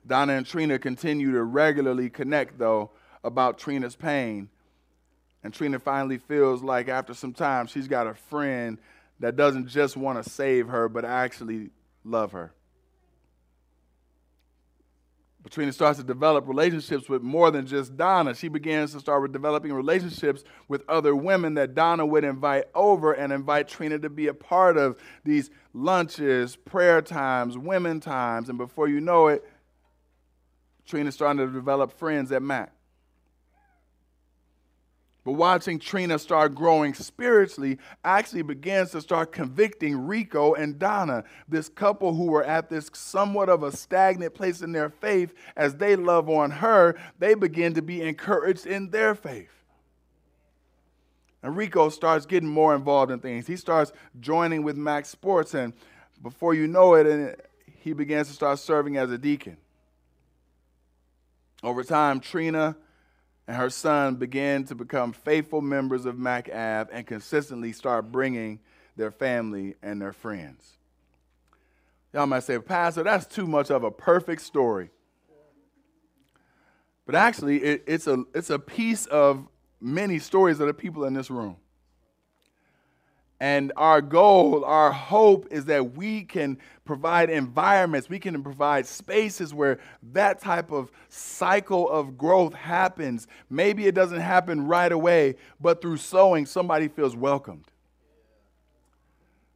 Donna 0.06 0.34
and 0.34 0.46
Trina 0.46 0.78
continue 0.78 1.32
to 1.32 1.42
regularly 1.42 2.08
connect, 2.08 2.60
though, 2.60 2.92
about 3.24 3.58
Trina's 3.58 3.96
pain. 3.96 4.48
And 5.44 5.52
Trina 5.52 5.80
finally 5.80 6.20
feels 6.20 6.62
like 6.62 6.88
after 6.88 7.16
some 7.16 7.34
time, 7.34 7.66
she's 7.66 7.88
got 7.88 8.06
a 8.06 8.14
friend 8.14 8.78
that 9.20 9.36
doesn't 9.36 9.70
just 9.70 9.98
want 9.98 10.24
to 10.24 10.30
save 10.30 10.68
her, 10.68 10.88
but 10.88 11.04
actually 11.04 11.72
love 12.04 12.32
her. 12.34 12.54
Trina 15.52 15.72
starts 15.72 16.00
to 16.00 16.04
develop 16.04 16.48
relationships 16.48 17.08
with 17.08 17.22
more 17.22 17.52
than 17.52 17.68
just 17.68 17.96
Donna. 17.96 18.34
She 18.34 18.48
begins 18.48 18.94
to 18.94 19.00
start 19.00 19.32
developing 19.32 19.72
relationships 19.74 20.44
with 20.68 20.84
other 20.90 21.16
women 21.16 21.54
that 21.54 21.76
Donna 21.76 22.06
would 22.06 22.24
invite 22.24 22.66
over 22.74 23.14
and 23.14 23.32
invite 23.32 23.68
Trina 23.68 24.00
to 24.00 24.10
be 24.10 24.28
a 24.28 24.34
part 24.34 24.78
of 24.78 24.98
these 25.24 25.50
lunches, 25.74 26.56
prayer 26.56 27.02
times, 27.02 27.58
women 27.58 28.00
times. 28.00 28.50
And 28.50 28.58
before 28.58 28.88
you 28.88 29.00
know 29.00 29.28
it, 29.28 29.48
Trina's 30.86 31.16
starting 31.16 31.46
to 31.46 31.52
develop 31.52 31.92
friends 31.92 32.32
at 32.32 32.42
Mack. 32.42 32.75
But 35.26 35.34
watching 35.34 35.80
Trina 35.80 36.20
start 36.20 36.54
growing 36.54 36.94
spiritually 36.94 37.80
actually 38.04 38.44
begins 38.44 38.92
to 38.92 39.02
start 39.02 39.32
convicting 39.32 39.98
Rico 39.98 40.54
and 40.54 40.78
Donna, 40.78 41.24
this 41.50 41.68
couple 41.68 42.14
who 42.14 42.26
were 42.26 42.44
at 42.44 42.70
this 42.70 42.92
somewhat 42.94 43.50
of 43.50 43.64
a 43.64 43.72
stagnant 43.72 44.36
place 44.36 44.62
in 44.62 44.72
their 44.72 44.92
faith. 44.92 45.34
As 45.58 45.76
they 45.76 45.96
love 45.96 46.30
on 46.30 46.52
her, 46.52 46.96
they 47.18 47.34
begin 47.34 47.74
to 47.74 47.82
be 47.82 48.04
encouraged 48.04 48.68
in 48.68 48.92
their 48.92 49.16
faith. 49.16 49.50
And 51.42 51.58
Rico 51.58 51.90
starts 51.90 52.28
getting 52.28 52.50
more 52.50 52.76
involved 52.76 53.12
in 53.12 53.20
things. 53.20 53.48
He 53.48 53.56
starts 53.56 53.92
joining 54.20 54.62
with 54.62 54.78
Max 54.78 55.10
Sports, 55.10 55.56
and 55.56 55.74
before 56.22 56.54
you 56.54 56.68
know 56.68 56.94
it, 56.94 57.50
he 57.80 57.94
begins 57.94 58.28
to 58.28 58.34
start 58.34 58.60
serving 58.60 58.98
as 58.98 59.10
a 59.10 59.18
deacon. 59.18 59.58
Over 61.64 61.84
time, 61.84 62.20
Trina 62.20 62.78
and 63.48 63.58
her 63.58 63.70
son 63.70 64.16
began 64.16 64.64
to 64.66 64.76
become 64.76 65.14
faithful 65.14 65.62
members 65.62 66.06
of 66.06 66.18
Mack 66.18 66.50
Ave 66.50 66.92
and 66.92 67.06
consistently 67.06 67.72
start 67.72 68.12
bringing 68.12 68.60
their 68.96 69.12
family 69.12 69.76
and 69.84 70.02
their 70.02 70.14
friends. 70.14 70.78
Y'all 72.14 72.26
might 72.26 72.44
say, 72.44 72.58
Pastor, 72.60 73.04
that's 73.04 73.26
too 73.26 73.46
much 73.46 73.70
of 73.70 73.84
a 73.84 73.92
perfect 73.92 74.42
story. 74.42 74.90
But 77.06 77.16
actually, 77.16 77.62
it, 77.62 77.84
it's, 77.86 78.08
a, 78.08 78.24
it's 78.34 78.50
a 78.50 78.58
piece 78.58 79.06
of 79.08 79.48
many 79.80 80.18
stories 80.18 80.60
of 80.60 80.68
the 80.68 80.74
people 80.74 81.06
in 81.06 81.14
this 81.14 81.30
room. 81.30 81.58
And 83.46 83.72
our 83.78 84.02
goal, 84.02 84.66
our 84.66 84.92
hope 84.92 85.50
is 85.52 85.66
that 85.66 85.96
we 85.96 86.24
can 86.24 86.58
provide 86.84 87.30
environments, 87.30 88.10
we 88.10 88.18
can 88.18 88.42
provide 88.42 88.88
spaces 88.88 89.54
where 89.54 89.78
that 90.14 90.42
type 90.42 90.72
of 90.72 90.92
cycle 91.10 91.88
of 91.88 92.18
growth 92.18 92.56
happens. 92.56 93.28
Maybe 93.48 93.86
it 93.86 93.94
doesn't 93.94 94.20
happen 94.20 94.66
right 94.66 94.92
away, 94.92 95.36
but 95.62 95.80
through 95.80 95.98
sowing, 95.98 96.48
somebody 96.48 96.88
feels 96.88 97.16
welcomed. 97.16 97.66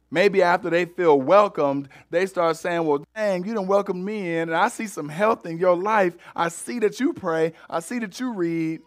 Maybe 0.08 0.40
after 0.40 0.70
they 0.70 0.84
feel 0.84 1.20
welcomed, 1.20 1.88
they 2.10 2.26
start 2.26 2.58
saying, 2.58 2.84
Well, 2.84 3.04
dang, 3.16 3.42
you 3.44 3.54
didn't 3.54 3.66
welcome 3.66 4.04
me 4.04 4.36
in, 4.36 4.50
and 4.50 4.56
I 4.56 4.68
see 4.68 4.86
some 4.86 5.08
health 5.08 5.46
in 5.46 5.58
your 5.58 5.76
life. 5.76 6.16
I 6.36 6.50
see 6.50 6.78
that 6.78 7.00
you 7.00 7.12
pray, 7.12 7.54
I 7.68 7.80
see 7.80 7.98
that 7.98 8.20
you 8.20 8.34
read. 8.34 8.82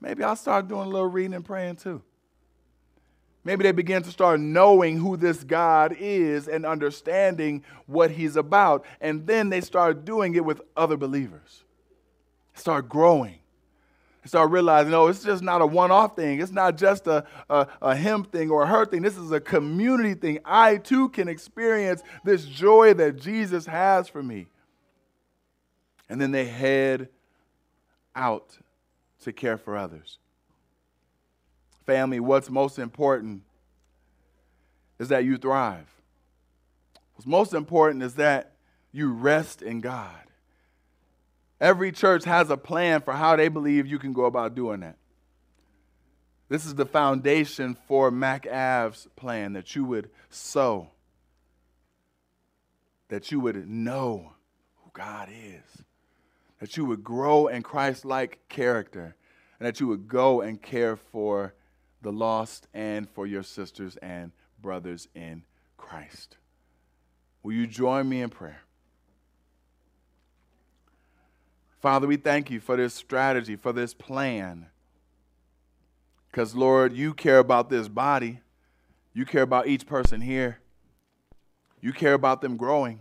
Maybe 0.00 0.24
I'll 0.24 0.34
start 0.34 0.66
doing 0.66 0.88
a 0.88 0.88
little 0.88 1.06
reading 1.06 1.34
and 1.34 1.44
praying 1.44 1.76
too. 1.76 2.02
Maybe 3.46 3.62
they 3.62 3.70
begin 3.70 4.02
to 4.02 4.10
start 4.10 4.40
knowing 4.40 4.98
who 4.98 5.16
this 5.16 5.44
God 5.44 5.94
is 6.00 6.48
and 6.48 6.66
understanding 6.66 7.62
what 7.86 8.10
he's 8.10 8.34
about. 8.34 8.84
And 9.00 9.24
then 9.24 9.50
they 9.50 9.60
start 9.60 10.04
doing 10.04 10.34
it 10.34 10.44
with 10.44 10.60
other 10.76 10.96
believers. 10.96 11.62
Start 12.54 12.88
growing. 12.88 13.38
Start 14.24 14.50
realizing, 14.50 14.92
oh, 14.94 15.06
it's 15.06 15.22
just 15.22 15.44
not 15.44 15.62
a 15.62 15.66
one 15.66 15.92
off 15.92 16.16
thing. 16.16 16.40
It's 16.40 16.50
not 16.50 16.76
just 16.76 17.06
a, 17.06 17.24
a, 17.48 17.68
a 17.80 17.94
him 17.94 18.24
thing 18.24 18.50
or 18.50 18.64
a 18.64 18.66
her 18.66 18.84
thing. 18.84 19.02
This 19.02 19.16
is 19.16 19.30
a 19.30 19.38
community 19.38 20.14
thing. 20.14 20.40
I 20.44 20.78
too 20.78 21.08
can 21.10 21.28
experience 21.28 22.02
this 22.24 22.46
joy 22.46 22.94
that 22.94 23.14
Jesus 23.14 23.64
has 23.66 24.08
for 24.08 24.24
me. 24.24 24.48
And 26.08 26.20
then 26.20 26.32
they 26.32 26.46
head 26.46 27.10
out 28.16 28.58
to 29.20 29.32
care 29.32 29.56
for 29.56 29.76
others 29.76 30.18
family, 31.86 32.20
what's 32.20 32.50
most 32.50 32.78
important 32.78 33.42
is 34.98 35.08
that 35.08 35.24
you 35.24 35.38
thrive. 35.38 35.86
What's 37.14 37.26
most 37.26 37.54
important 37.54 38.02
is 38.02 38.14
that 38.16 38.52
you 38.92 39.12
rest 39.12 39.62
in 39.62 39.80
God. 39.80 40.20
Every 41.60 41.92
church 41.92 42.24
has 42.24 42.50
a 42.50 42.56
plan 42.56 43.00
for 43.00 43.14
how 43.14 43.36
they 43.36 43.48
believe 43.48 43.86
you 43.86 43.98
can 43.98 44.12
go 44.12 44.24
about 44.24 44.54
doing 44.54 44.80
that. 44.80 44.96
This 46.48 46.66
is 46.66 46.74
the 46.74 46.86
foundation 46.86 47.76
for 47.88 48.10
Mack 48.10 48.46
Ave's 48.46 49.08
plan 49.16 49.54
that 49.54 49.74
you 49.74 49.84
would 49.84 50.10
sow, 50.30 50.90
that 53.08 53.32
you 53.32 53.40
would 53.40 53.68
know 53.68 54.32
who 54.76 54.90
God 54.92 55.28
is, 55.30 55.82
that 56.60 56.76
you 56.76 56.84
would 56.84 57.02
grow 57.02 57.48
in 57.48 57.62
Christ 57.62 58.04
like 58.04 58.40
character, 58.48 59.16
and 59.58 59.66
that 59.66 59.80
you 59.80 59.88
would 59.88 60.06
go 60.06 60.42
and 60.42 60.60
care 60.60 60.96
for 60.96 61.54
the 62.06 62.12
lost 62.12 62.68
and 62.72 63.10
for 63.10 63.26
your 63.26 63.42
sisters 63.42 63.96
and 63.96 64.30
brothers 64.62 65.08
in 65.16 65.42
Christ. 65.76 66.36
Will 67.42 67.54
you 67.54 67.66
join 67.66 68.08
me 68.08 68.22
in 68.22 68.30
prayer? 68.30 68.60
Father, 71.82 72.06
we 72.06 72.16
thank 72.16 72.48
you 72.48 72.60
for 72.60 72.76
this 72.76 72.94
strategy, 72.94 73.56
for 73.56 73.72
this 73.72 73.92
plan. 73.92 74.66
Because, 76.30 76.54
Lord, 76.54 76.92
you 76.92 77.12
care 77.12 77.40
about 77.40 77.70
this 77.70 77.88
body. 77.88 78.38
You 79.12 79.24
care 79.24 79.42
about 79.42 79.66
each 79.66 79.84
person 79.84 80.20
here. 80.20 80.60
You 81.80 81.92
care 81.92 82.14
about 82.14 82.40
them 82.40 82.56
growing. 82.56 83.00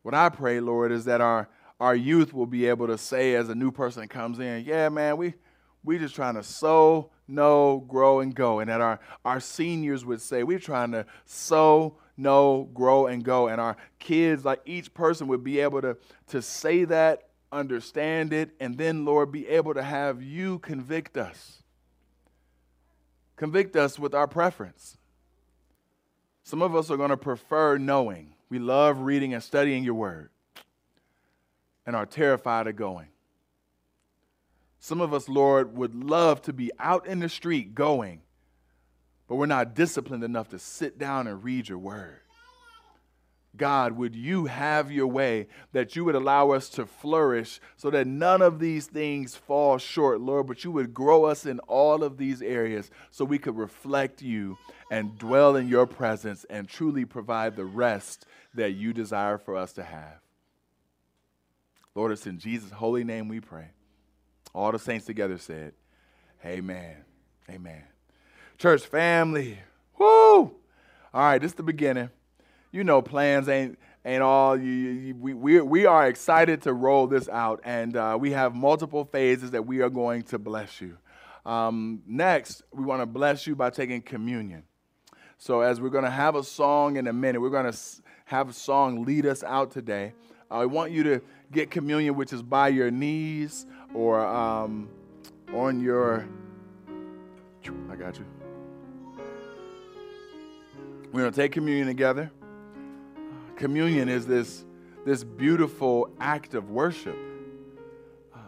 What 0.00 0.14
I 0.14 0.30
pray, 0.30 0.60
Lord, 0.60 0.90
is 0.90 1.04
that 1.04 1.20
our, 1.20 1.50
our 1.78 1.94
youth 1.94 2.32
will 2.32 2.46
be 2.46 2.64
able 2.64 2.86
to 2.86 2.96
say 2.96 3.34
as 3.34 3.50
a 3.50 3.54
new 3.54 3.70
person 3.70 4.08
comes 4.08 4.38
in, 4.38 4.64
yeah, 4.64 4.88
man, 4.88 5.18
we, 5.18 5.34
we 5.84 5.98
just 5.98 6.14
trying 6.14 6.36
to 6.36 6.42
sow 6.42 7.10
know, 7.28 7.84
grow, 7.86 8.20
and 8.20 8.34
go. 8.34 8.58
And 8.58 8.70
that 8.70 8.80
our, 8.80 8.98
our 9.24 9.38
seniors 9.38 10.04
would 10.04 10.20
say, 10.20 10.42
we're 10.42 10.58
trying 10.58 10.92
to 10.92 11.06
sow, 11.26 11.98
know, 12.16 12.68
grow, 12.74 13.06
and 13.06 13.22
go. 13.22 13.48
And 13.48 13.60
our 13.60 13.76
kids, 13.98 14.44
like 14.44 14.60
each 14.64 14.92
person, 14.94 15.28
would 15.28 15.44
be 15.44 15.60
able 15.60 15.82
to, 15.82 15.96
to 16.28 16.42
say 16.42 16.84
that, 16.86 17.28
understand 17.52 18.32
it, 18.32 18.50
and 18.58 18.76
then, 18.76 19.04
Lord, 19.04 19.30
be 19.30 19.46
able 19.48 19.74
to 19.74 19.82
have 19.82 20.22
you 20.22 20.58
convict 20.58 21.16
us. 21.16 21.62
Convict 23.36 23.76
us 23.76 23.98
with 23.98 24.14
our 24.14 24.26
preference. 24.26 24.96
Some 26.42 26.62
of 26.62 26.74
us 26.74 26.90
are 26.90 26.96
going 26.96 27.10
to 27.10 27.16
prefer 27.16 27.76
knowing. 27.76 28.34
We 28.48 28.58
love 28.58 29.00
reading 29.00 29.34
and 29.34 29.42
studying 29.42 29.84
your 29.84 29.94
word 29.94 30.30
and 31.86 31.94
are 31.94 32.06
terrified 32.06 32.66
of 32.66 32.76
going. 32.76 33.08
Some 34.78 35.00
of 35.00 35.12
us, 35.12 35.28
Lord, 35.28 35.76
would 35.76 35.94
love 35.94 36.42
to 36.42 36.52
be 36.52 36.70
out 36.78 37.06
in 37.06 37.18
the 37.18 37.28
street 37.28 37.74
going, 37.74 38.22
but 39.26 39.34
we're 39.36 39.46
not 39.46 39.74
disciplined 39.74 40.24
enough 40.24 40.50
to 40.50 40.58
sit 40.58 40.98
down 40.98 41.26
and 41.26 41.42
read 41.42 41.68
your 41.68 41.78
word. 41.78 42.20
God, 43.56 43.92
would 43.96 44.14
you 44.14 44.46
have 44.46 44.92
your 44.92 45.08
way 45.08 45.48
that 45.72 45.96
you 45.96 46.04
would 46.04 46.14
allow 46.14 46.52
us 46.52 46.68
to 46.70 46.86
flourish 46.86 47.60
so 47.76 47.90
that 47.90 48.06
none 48.06 48.40
of 48.40 48.60
these 48.60 48.86
things 48.86 49.34
fall 49.34 49.78
short, 49.78 50.20
Lord, 50.20 50.46
but 50.46 50.62
you 50.62 50.70
would 50.70 50.94
grow 50.94 51.24
us 51.24 51.44
in 51.44 51.58
all 51.60 52.04
of 52.04 52.16
these 52.16 52.40
areas 52.40 52.90
so 53.10 53.24
we 53.24 53.38
could 53.38 53.56
reflect 53.56 54.22
you 54.22 54.56
and 54.90 55.18
dwell 55.18 55.56
in 55.56 55.66
your 55.68 55.86
presence 55.86 56.46
and 56.48 56.68
truly 56.68 57.04
provide 57.04 57.56
the 57.56 57.64
rest 57.64 58.26
that 58.54 58.72
you 58.72 58.92
desire 58.92 59.38
for 59.38 59.56
us 59.56 59.72
to 59.72 59.82
have. 59.82 60.20
Lord, 61.94 62.12
it's 62.12 62.26
in 62.26 62.38
Jesus' 62.38 62.70
holy 62.70 63.02
name 63.02 63.28
we 63.28 63.40
pray. 63.40 63.70
All 64.54 64.72
the 64.72 64.78
saints 64.78 65.06
together 65.06 65.38
said, 65.38 65.72
Amen. 66.44 66.96
Amen. 67.50 67.82
Church 68.58 68.82
family, 68.82 69.58
whoo! 69.98 70.06
All 70.06 70.54
right, 71.14 71.40
this 71.40 71.52
is 71.52 71.54
the 71.54 71.62
beginning. 71.62 72.10
You 72.70 72.84
know, 72.84 73.00
plans 73.00 73.48
ain't 73.48 73.78
ain't 74.04 74.22
all. 74.22 74.56
You, 74.56 74.70
you, 74.70 75.14
we, 75.14 75.34
we, 75.34 75.60
we 75.60 75.86
are 75.86 76.06
excited 76.06 76.62
to 76.62 76.72
roll 76.72 77.06
this 77.06 77.28
out, 77.28 77.60
and 77.64 77.96
uh, 77.96 78.16
we 78.20 78.32
have 78.32 78.54
multiple 78.54 79.04
phases 79.04 79.52
that 79.52 79.66
we 79.66 79.80
are 79.80 79.90
going 79.90 80.22
to 80.24 80.38
bless 80.38 80.80
you. 80.80 80.98
Um, 81.46 82.02
next, 82.06 82.62
we 82.72 82.84
want 82.84 83.00
to 83.00 83.06
bless 83.06 83.46
you 83.46 83.56
by 83.56 83.70
taking 83.70 84.02
communion. 84.02 84.64
So, 85.38 85.60
as 85.60 85.80
we're 85.80 85.88
going 85.88 86.04
to 86.04 86.10
have 86.10 86.34
a 86.34 86.42
song 86.42 86.96
in 86.96 87.06
a 87.06 87.12
minute, 87.12 87.40
we're 87.40 87.50
going 87.50 87.70
to 87.70 87.78
have 88.26 88.50
a 88.50 88.52
song 88.52 89.04
lead 89.04 89.24
us 89.24 89.42
out 89.42 89.70
today. 89.70 90.12
I 90.50 90.66
want 90.66 90.92
you 90.92 91.02
to 91.04 91.22
get 91.52 91.70
communion, 91.70 92.16
which 92.16 92.32
is 92.32 92.42
by 92.42 92.68
your 92.68 92.90
knees 92.90 93.66
or 93.94 94.24
um, 94.24 94.88
on 95.52 95.80
your. 95.80 96.26
I 97.90 97.96
got 97.96 98.18
you. 98.18 98.24
We're 101.12 101.20
going 101.22 101.32
to 101.32 101.40
take 101.40 101.52
communion 101.52 101.86
together. 101.86 102.30
Communion 103.56 104.08
is 104.08 104.26
this, 104.26 104.64
this 105.06 105.24
beautiful 105.24 106.10
act 106.20 106.54
of 106.54 106.70
worship. 106.70 107.16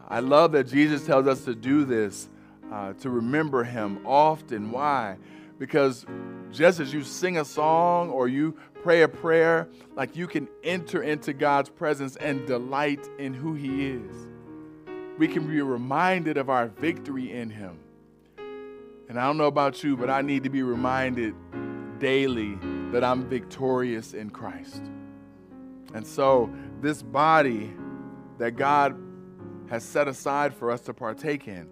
I 0.08 0.20
love 0.20 0.52
that 0.52 0.66
Jesus 0.66 1.06
tells 1.06 1.26
us 1.26 1.44
to 1.44 1.54
do 1.54 1.84
this, 1.84 2.28
uh, 2.70 2.92
to 2.94 3.10
remember 3.10 3.64
Him 3.64 4.04
often. 4.04 4.70
Why? 4.72 5.16
Because 5.58 6.04
just 6.52 6.80
as 6.80 6.92
you 6.92 7.02
sing 7.02 7.38
a 7.38 7.44
song 7.44 8.10
or 8.10 8.28
you 8.28 8.56
pray 8.82 9.02
a 9.02 9.08
prayer, 9.08 9.68
like 9.96 10.16
you 10.16 10.26
can 10.26 10.48
enter 10.62 11.02
into 11.02 11.32
God's 11.32 11.70
presence 11.70 12.16
and 12.16 12.46
delight 12.46 13.08
in 13.18 13.32
who 13.32 13.54
He 13.54 13.86
is. 13.86 14.26
We 15.20 15.28
can 15.28 15.46
be 15.46 15.60
reminded 15.60 16.38
of 16.38 16.48
our 16.48 16.68
victory 16.68 17.30
in 17.30 17.50
Him. 17.50 17.78
And 19.06 19.20
I 19.20 19.26
don't 19.26 19.36
know 19.36 19.48
about 19.48 19.84
you, 19.84 19.94
but 19.94 20.08
I 20.08 20.22
need 20.22 20.44
to 20.44 20.48
be 20.48 20.62
reminded 20.62 21.34
daily 21.98 22.58
that 22.90 23.04
I'm 23.04 23.28
victorious 23.28 24.14
in 24.14 24.30
Christ. 24.30 24.82
And 25.92 26.06
so, 26.06 26.48
this 26.80 27.02
body 27.02 27.70
that 28.38 28.52
God 28.56 28.96
has 29.68 29.84
set 29.84 30.08
aside 30.08 30.54
for 30.54 30.70
us 30.70 30.80
to 30.82 30.94
partake 30.94 31.46
in, 31.46 31.68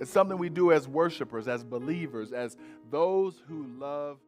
it's 0.00 0.10
something 0.10 0.36
we 0.36 0.48
do 0.48 0.72
as 0.72 0.88
worshipers, 0.88 1.46
as 1.46 1.62
believers, 1.62 2.32
as 2.32 2.56
those 2.90 3.44
who 3.46 3.64
love. 3.78 4.18